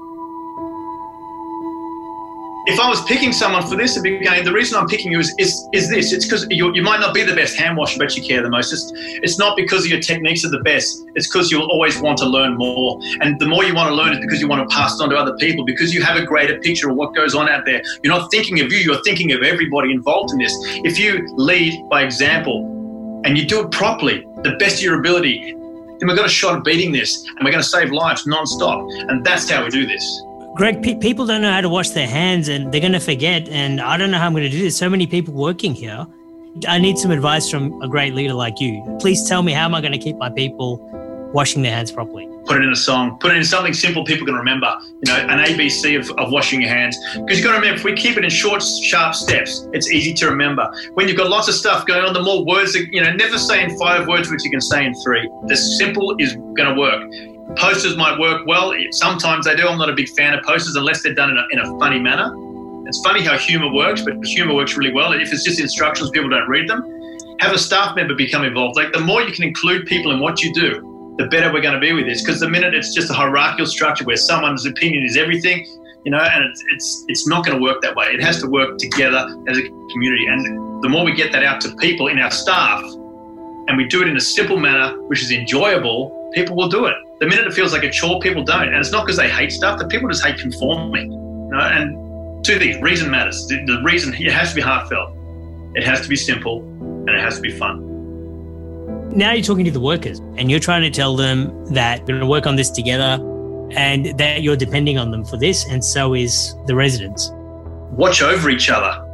if 2.71 2.79
I 2.79 2.89
was 2.89 3.03
picking 3.05 3.33
someone 3.33 3.67
for 3.67 3.77
this 3.77 3.95
the 3.95 4.43
the 4.45 4.53
reason 4.53 4.79
I'm 4.79 4.87
picking 4.87 5.11
you 5.13 5.19
is, 5.19 5.35
is, 5.39 5.69
is 5.73 5.91
this. 5.91 6.13
It's 6.13 6.25
because 6.25 6.47
you, 6.51 6.73
you 6.75 6.83
might 6.83 7.01
not 7.01 7.15
be 7.15 7.23
the 7.23 7.35
best 7.35 7.57
hand 7.57 7.77
washer, 7.77 7.99
but 7.99 8.17
you 8.17 8.23
care 8.23 8.43
the 8.43 8.49
most. 8.49 8.73
It's, 8.73 8.93
it's 8.95 9.39
not 9.39 9.57
because 9.57 9.89
your 9.89 10.01
techniques 10.01 10.45
are 10.45 10.51
the 10.51 10.61
best. 10.61 11.05
It's 11.15 11.27
because 11.27 11.51
you'll 11.51 11.69
always 11.71 12.01
want 12.01 12.19
to 12.19 12.27
learn 12.27 12.57
more. 12.57 13.01
And 13.21 13.39
the 13.39 13.47
more 13.47 13.65
you 13.65 13.75
want 13.75 13.89
to 13.89 13.95
learn 13.95 14.13
is 14.13 14.21
because 14.21 14.41
you 14.41 14.49
want 14.49 14.69
to 14.69 14.75
pass 14.75 14.95
it 14.95 15.03
on 15.03 15.11
to 15.11 15.17
other 15.17 15.37
people, 15.37 15.65
because 15.65 15.93
you 15.93 16.03
have 16.03 16.17
a 16.17 16.25
greater 16.25 16.59
picture 16.61 16.91
of 16.91 16.97
what 16.97 17.15
goes 17.15 17.35
on 17.35 17.49
out 17.49 17.65
there. 17.67 17.83
You're 18.03 18.17
not 18.17 18.31
thinking 18.31 18.61
of 18.61 18.71
you, 18.71 18.79
you're 18.79 19.03
thinking 19.03 19.33
of 19.33 19.43
everybody 19.43 19.93
involved 19.93 20.33
in 20.33 20.39
this. 20.39 20.53
If 20.85 20.99
you 20.99 21.27
lead 21.37 21.89
by 21.89 22.03
example 22.03 23.23
and 23.25 23.37
you 23.37 23.47
do 23.47 23.61
it 23.61 23.71
properly, 23.71 24.27
the 24.43 24.57
best 24.59 24.77
of 24.77 24.83
your 24.83 25.01
ability, 25.01 25.55
then 25.99 26.09
we've 26.09 26.17
got 26.17 26.27
a 26.27 26.31
shot 26.31 26.57
at 26.57 26.65
beating 26.65 26.93
this 26.93 27.27
and 27.27 27.45
we're 27.45 27.51
going 27.51 27.63
to 27.63 27.69
save 27.69 27.93
lives 27.93 28.27
non-stop. 28.27 28.81
And 29.09 29.25
that's 29.25 29.51
how 29.51 29.65
we 29.65 29.71
do 29.71 29.87
this. 29.87 30.23
Greg, 30.55 30.83
pe- 30.83 30.97
people 30.97 31.27
don't 31.27 31.43
know 31.43 31.53
how 31.53 31.61
to 31.61 31.69
wash 31.69 31.91
their 31.91 32.09
hands 32.09 32.49
and 32.49 32.73
they're 32.73 32.81
going 32.81 32.93
to 32.93 33.01
forget. 33.01 33.49
And 33.49 33.81
I 33.81 33.97
don't 33.97 34.11
know 34.11 34.19
how 34.19 34.27
I'm 34.27 34.33
going 34.33 34.45
to 34.45 34.51
do 34.51 34.63
this. 34.63 34.77
So 34.77 34.91
many 34.91 35.07
people 35.07 35.33
working 35.33 35.75
here. 35.75 36.07
I 36.67 36.79
need 36.79 36.99
some 36.99 37.13
advice 37.13 37.49
from 37.49 37.81
a 37.83 37.89
great 37.89 38.15
leader 38.15 38.35
like 38.35 38.61
you. 38.61 38.85
Please 39.01 39.29
tell 39.29 39.43
me 39.43 39.53
how 39.53 39.65
am 39.65 39.75
I 39.75 39.81
going 39.81 39.93
to 39.93 39.99
keep 39.99 40.17
my 40.17 40.29
people 40.29 40.79
washing 41.33 41.63
their 41.63 41.73
hands 41.73 41.93
properly? 41.93 42.27
Put 42.47 42.57
it 42.57 42.65
in 42.65 42.73
a 42.73 42.77
song, 42.77 43.19
put 43.21 43.31
it 43.31 43.37
in 43.37 43.45
something 43.45 43.73
simple 43.73 44.05
people 44.05 44.27
can 44.27 44.35
remember, 44.35 44.75
you 45.05 45.13
know, 45.13 45.19
an 45.19 45.39
ABC 45.39 45.97
of, 45.97 46.11
of 46.19 46.33
washing 46.33 46.61
your 46.61 46.71
hands. 46.71 46.99
Because 47.15 47.39
you've 47.39 47.45
got 47.45 47.53
to 47.53 47.61
remember, 47.61 47.79
if 47.79 47.85
we 47.85 47.93
keep 47.93 48.17
it 48.17 48.25
in 48.25 48.31
short, 48.31 48.63
sharp 48.63 49.15
steps, 49.15 49.69
it's 49.73 49.93
easy 49.93 50.13
to 50.15 50.29
remember. 50.29 50.69
When 50.95 51.07
you've 51.07 51.19
got 51.19 51.31
lots 51.31 51.47
of 51.47 51.55
stuff 51.55 51.87
going 51.87 52.05
on, 52.05 52.13
the 52.13 52.23
more 52.23 52.45
words, 52.45 52.73
that, 52.73 52.89
you 52.91 53.01
know, 53.01 53.13
never 53.13 53.39
say 53.39 53.63
in 53.63 53.79
five 53.79 54.09
words 54.09 54.29
what 54.29 54.43
you 54.43 54.51
can 54.51 54.61
say 54.61 54.85
in 54.85 54.95
three. 55.05 55.31
The 55.47 55.57
simple 55.57 56.17
is 56.19 56.35
going 56.35 56.75
to 56.75 56.75
work. 56.75 57.03
Posters 57.57 57.97
might 57.97 58.19
work 58.19 58.47
well. 58.47 58.73
Sometimes 58.93 59.47
they 59.47 59.57
do. 59.57 59.67
I'm 59.67 59.79
not 59.79 59.91
a 59.91 59.95
big 59.95 60.09
fan 60.11 60.35
of 60.35 60.45
posters 60.45 60.77
unless 60.77 61.03
they're 61.03 61.15
done 61.15 61.31
in 61.31 61.37
a, 61.37 61.47
in 61.51 61.59
a 61.59 61.79
funny 61.79 61.99
manner. 61.99 62.35
It's 62.87 63.01
funny 63.03 63.23
how 63.23 63.37
humor 63.37 63.73
works, 63.73 64.03
but 64.03 64.25
humor 64.25 64.55
works 64.55 64.77
really 64.77 64.93
well. 64.93 65.13
If 65.13 65.33
it's 65.33 65.45
just 65.45 65.61
instructions, 65.61 66.11
people 66.11 66.29
don't 66.29 66.49
read 66.49 66.69
them. 66.69 66.83
Have 67.41 67.53
a 67.53 67.59
staff 67.59 67.97
member 67.97 68.15
become 68.15 68.45
involved. 68.45 68.77
Like 68.77 68.93
the 68.93 69.01
more 69.01 69.23
you 69.23 69.33
can 69.33 69.45
include 69.45 69.87
people 69.87 70.13
in 70.13 70.21
what 70.21 70.43
you 70.43 70.53
do, 70.53 71.15
the 71.19 71.27
better 71.27 71.53
we're 71.53 71.61
going 71.61 71.75
to 71.75 71.81
be 71.81 71.93
with 71.93 72.07
this. 72.07 72.23
Because 72.23 72.41
the 72.41 72.49
minute 72.49 72.75
it's 72.75 72.95
just 72.95 73.11
a 73.11 73.15
hierarchical 73.15 73.67
structure 73.67 74.05
where 74.05 74.17
someone's 74.17 74.67
opinion 74.67 75.05
is 75.05 75.17
everything, 75.17 75.67
you 76.05 76.11
know, 76.11 76.19
and 76.19 76.45
it's 76.45 76.65
it's 76.73 77.05
it's 77.09 77.27
not 77.29 77.45
going 77.45 77.57
to 77.57 77.63
work 77.63 77.83
that 77.83 77.95
way. 77.95 78.07
It 78.07 78.23
has 78.23 78.41
to 78.41 78.49
work 78.49 78.79
together 78.79 79.27
as 79.49 79.59
a 79.59 79.63
community. 79.93 80.27
And 80.27 80.83
the 80.83 80.89
more 80.89 81.05
we 81.05 81.15
get 81.15 81.33
that 81.33 81.45
out 81.45 81.61
to 81.63 81.75
people 81.77 82.09
in 82.09 82.19
our 82.19 82.31
staff, 82.31 82.83
and 83.69 83.77
we 83.77 83.87
do 83.87 84.03
it 84.03 84.09
in 84.09 84.17
a 84.17 84.21
simple 84.21 84.57
manner, 84.57 84.97
which 85.09 85.23
is 85.23 85.31
enjoyable, 85.31 86.31
people 86.35 86.57
will 86.57 86.69
do 86.69 86.87
it. 86.87 86.97
The 87.21 87.27
minute 87.27 87.47
it 87.47 87.53
feels 87.53 87.73
like 87.73 87.85
a 87.85 87.91
chore, 87.91 88.19
people 88.21 88.43
don't. 88.43 88.69
And 88.69 88.77
it's 88.77 88.93
not 88.93 89.05
because 89.05 89.19
they 89.19 89.29
hate 89.29 89.53
stuff, 89.53 89.79
the 89.79 89.87
people 89.87 90.09
just 90.09 90.25
hate 90.25 90.39
conforming. 90.39 91.13
You 91.13 91.51
know, 91.53 91.61
and 91.61 92.45
two 92.45 92.59
things, 92.59 92.81
reason 92.81 93.11
matters. 93.11 93.47
The, 93.47 93.63
the 93.67 93.83
reason, 93.83 94.15
it 94.15 94.33
has 94.33 94.51
to 94.51 94.55
be 94.55 94.63
heartfelt. 94.63 95.15
It 95.75 95.85
has 95.85 96.01
to 96.01 96.09
be 96.09 96.17
simple 96.17 96.63
and 96.81 97.11
it 97.11 97.21
has 97.21 97.37
to 97.37 97.43
be 97.43 97.51
fun. 97.51 97.87
Now 99.11 99.33
you're 99.33 99.45
talking 99.45 99.67
to 99.67 99.71
the 99.71 99.81
workers 99.81 100.21
and 100.37 100.51
you're 100.51 100.61
trying 100.61 100.83
to 100.83 100.91
tell 100.91 101.15
them 101.15 101.67
that 101.75 102.01
we're 102.01 102.07
going 102.07 102.21
to 102.21 102.27
work 102.27 102.47
on 102.47 102.57
this 102.57 102.71
together 102.71 103.19
and 103.73 104.19
that 104.19 104.43
you're 104.43 104.57
depending 104.57 104.99
on 104.99 105.11
them 105.11 105.25
for 105.25 105.37
this, 105.37 105.65
and 105.69 105.85
so 105.85 106.15
is 106.15 106.57
the 106.67 106.75
residents. 106.75 107.31
Watch 107.93 108.23
over 108.23 108.51
each 108.51 108.71
other, 108.71 109.05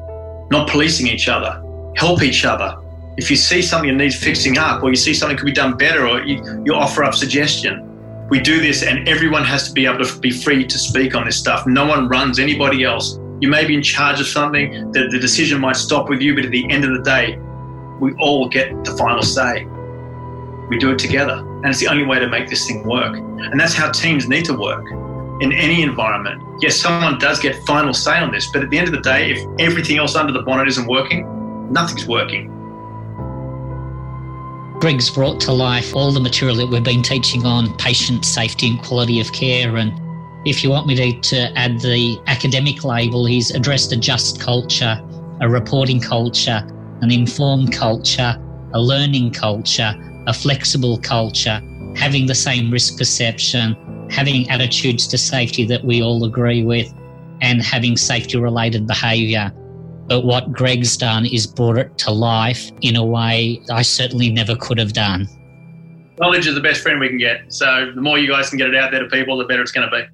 not 0.51 0.69
policing 0.71 1.09
each 1.09 1.29
other. 1.29 1.63
Help 1.97 2.23
each 2.23 2.45
other. 2.45 2.77
If 3.17 3.31
you 3.31 3.37
see 3.37 3.63
something 3.63 3.91
that 3.91 4.03
needs 4.03 4.17
fixing 4.17 4.59
up, 4.59 4.83
or 4.83 4.91
you 4.91 4.97
see 4.97 5.13
something 5.13 5.37
could 5.37 5.47
be 5.47 5.53
done 5.53 5.77
better, 5.77 6.07
or 6.07 6.23
you, 6.23 6.63
you 6.65 6.75
offer 6.75 7.05
up 7.05 7.15
suggestion, 7.15 7.86
we 8.29 8.41
do 8.41 8.61
this, 8.61 8.83
and 8.83 9.09
everyone 9.09 9.45
has 9.45 9.69
to 9.69 9.73
be 9.73 9.87
able 9.87 10.05
to 10.05 10.19
be 10.19 10.31
free 10.31 10.67
to 10.67 10.79
speak 10.79 11.15
on 11.15 11.27
this 11.27 11.39
stuff. 11.39 11.67
No 11.67 11.87
one 11.87 12.09
runs 12.09 12.39
anybody 12.39 12.83
else. 12.83 13.19
You 13.41 13.49
may 13.49 13.65
be 13.65 13.75
in 13.75 13.83
charge 13.83 14.21
of 14.21 14.27
something, 14.27 14.91
that 14.93 15.11
the 15.11 15.19
decision 15.19 15.61
might 15.61 15.77
stop 15.77 16.09
with 16.09 16.21
you, 16.21 16.35
but 16.35 16.45
at 16.45 16.51
the 16.51 16.69
end 16.71 16.85
of 16.85 16.93
the 16.97 17.03
day, 17.03 17.39
we 18.01 18.13
all 18.15 18.49
get 18.49 18.85
the 18.85 18.97
final 18.97 19.23
say. 19.23 19.65
We 20.69 20.79
do 20.79 20.91
it 20.91 20.99
together. 20.99 21.35
And 21.35 21.67
it's 21.67 21.79
the 21.79 21.89
only 21.89 22.05
way 22.05 22.19
to 22.19 22.29
make 22.29 22.49
this 22.49 22.67
thing 22.67 22.87
work. 22.87 23.17
And 23.17 23.59
that's 23.59 23.75
how 23.75 23.91
teams 23.91 24.29
need 24.29 24.45
to 24.47 24.55
work 24.55 24.91
in 25.41 25.53
any 25.53 25.83
environment. 25.83 26.43
Yes, 26.61 26.77
someone 26.77 27.19
does 27.19 27.39
get 27.39 27.57
final 27.67 27.95
say 27.95 28.19
on 28.19 28.33
this, 28.33 28.51
but 28.53 28.63
at 28.63 28.71
the 28.71 28.79
end 28.79 28.89
of 28.89 28.95
the 28.95 29.01
day, 29.01 29.31
if 29.31 29.61
everything 29.61 29.99
else 29.99 30.17
under 30.17 30.33
the 30.33 30.43
bonnet 30.43 30.69
isn't 30.69 30.87
working, 30.87 31.73
nothing's 31.73 32.07
working. 32.07 32.51
Greg's 34.87 35.11
brought 35.11 35.41
to 35.41 35.53
life 35.53 35.97
all 35.97 36.13
the 36.13 36.21
material 36.21 36.57
that 36.59 36.69
we've 36.69 36.85
been 36.85 37.03
teaching 37.03 37.45
on 37.45 37.77
patient 37.77 38.25
safety 38.25 38.71
and 38.71 38.81
quality 38.85 39.19
of 39.19 39.33
care 39.33 39.79
and 39.79 39.93
if 40.47 40.63
you 40.63 40.71
want 40.71 40.87
me 40.87 40.95
to, 40.95 41.21
to 41.23 41.59
add 41.59 41.81
the 41.81 42.17
academic 42.29 42.85
label, 42.85 43.27
he's 43.27 43.51
addressed 43.51 43.91
a 43.91 43.97
just 43.97 44.41
culture, 44.41 44.97
a 45.41 45.49
reporting 45.49 45.99
culture, 46.01 46.63
an 47.01 47.11
informed 47.11 47.73
culture, 47.73 48.37
a 48.75 48.81
learning 48.81 49.33
culture, 49.33 49.93
a 50.29 50.33
flexible 50.33 50.99
culture, 50.99 51.61
having 51.97 52.27
the 52.27 52.35
same 52.37 52.71
risk 52.71 52.97
perception, 52.97 53.75
having 54.09 54.49
attitudes 54.51 55.09
to 55.09 55.19
safety 55.19 55.65
that 55.65 55.85
we 55.85 56.01
all 56.01 56.23
agree 56.23 56.63
with, 56.63 56.95
and 57.41 57.61
having 57.61 57.97
safety 57.97 58.39
related 58.39 58.87
behaviour. 58.87 59.53
But 60.09 60.21
what 60.25 60.53
Greg's 60.53 60.97
done 60.97 61.27
is 61.27 61.47
brought 61.47 61.79
it 61.79 61.99
to 61.99 62.11
life 62.11 62.71
in 62.81 62.97
a 62.97 63.05
way 63.05 63.61
I 63.71 63.83
certainly 63.83 64.31
never 64.31 64.55
could 64.57 64.79
have 64.79 64.93
done. 64.93 65.29
Knowledge 66.19 66.47
is 66.47 66.55
the 66.55 66.61
best 66.61 66.81
friend 66.81 66.99
we 66.99 67.09
can 67.09 67.19
get. 67.19 67.53
So 67.53 67.93
the 67.95 68.01
more 68.01 68.19
you 68.19 68.29
guys 68.29 68.49
can 68.49 68.59
get 68.59 68.69
it 68.69 68.75
out 68.75 68.91
there 68.91 69.01
to 69.01 69.09
people, 69.09 69.37
the 69.37 69.45
better 69.45 69.63
it's 69.63 69.73
going 69.73 69.89
to 69.89 69.97
be. 69.97 70.05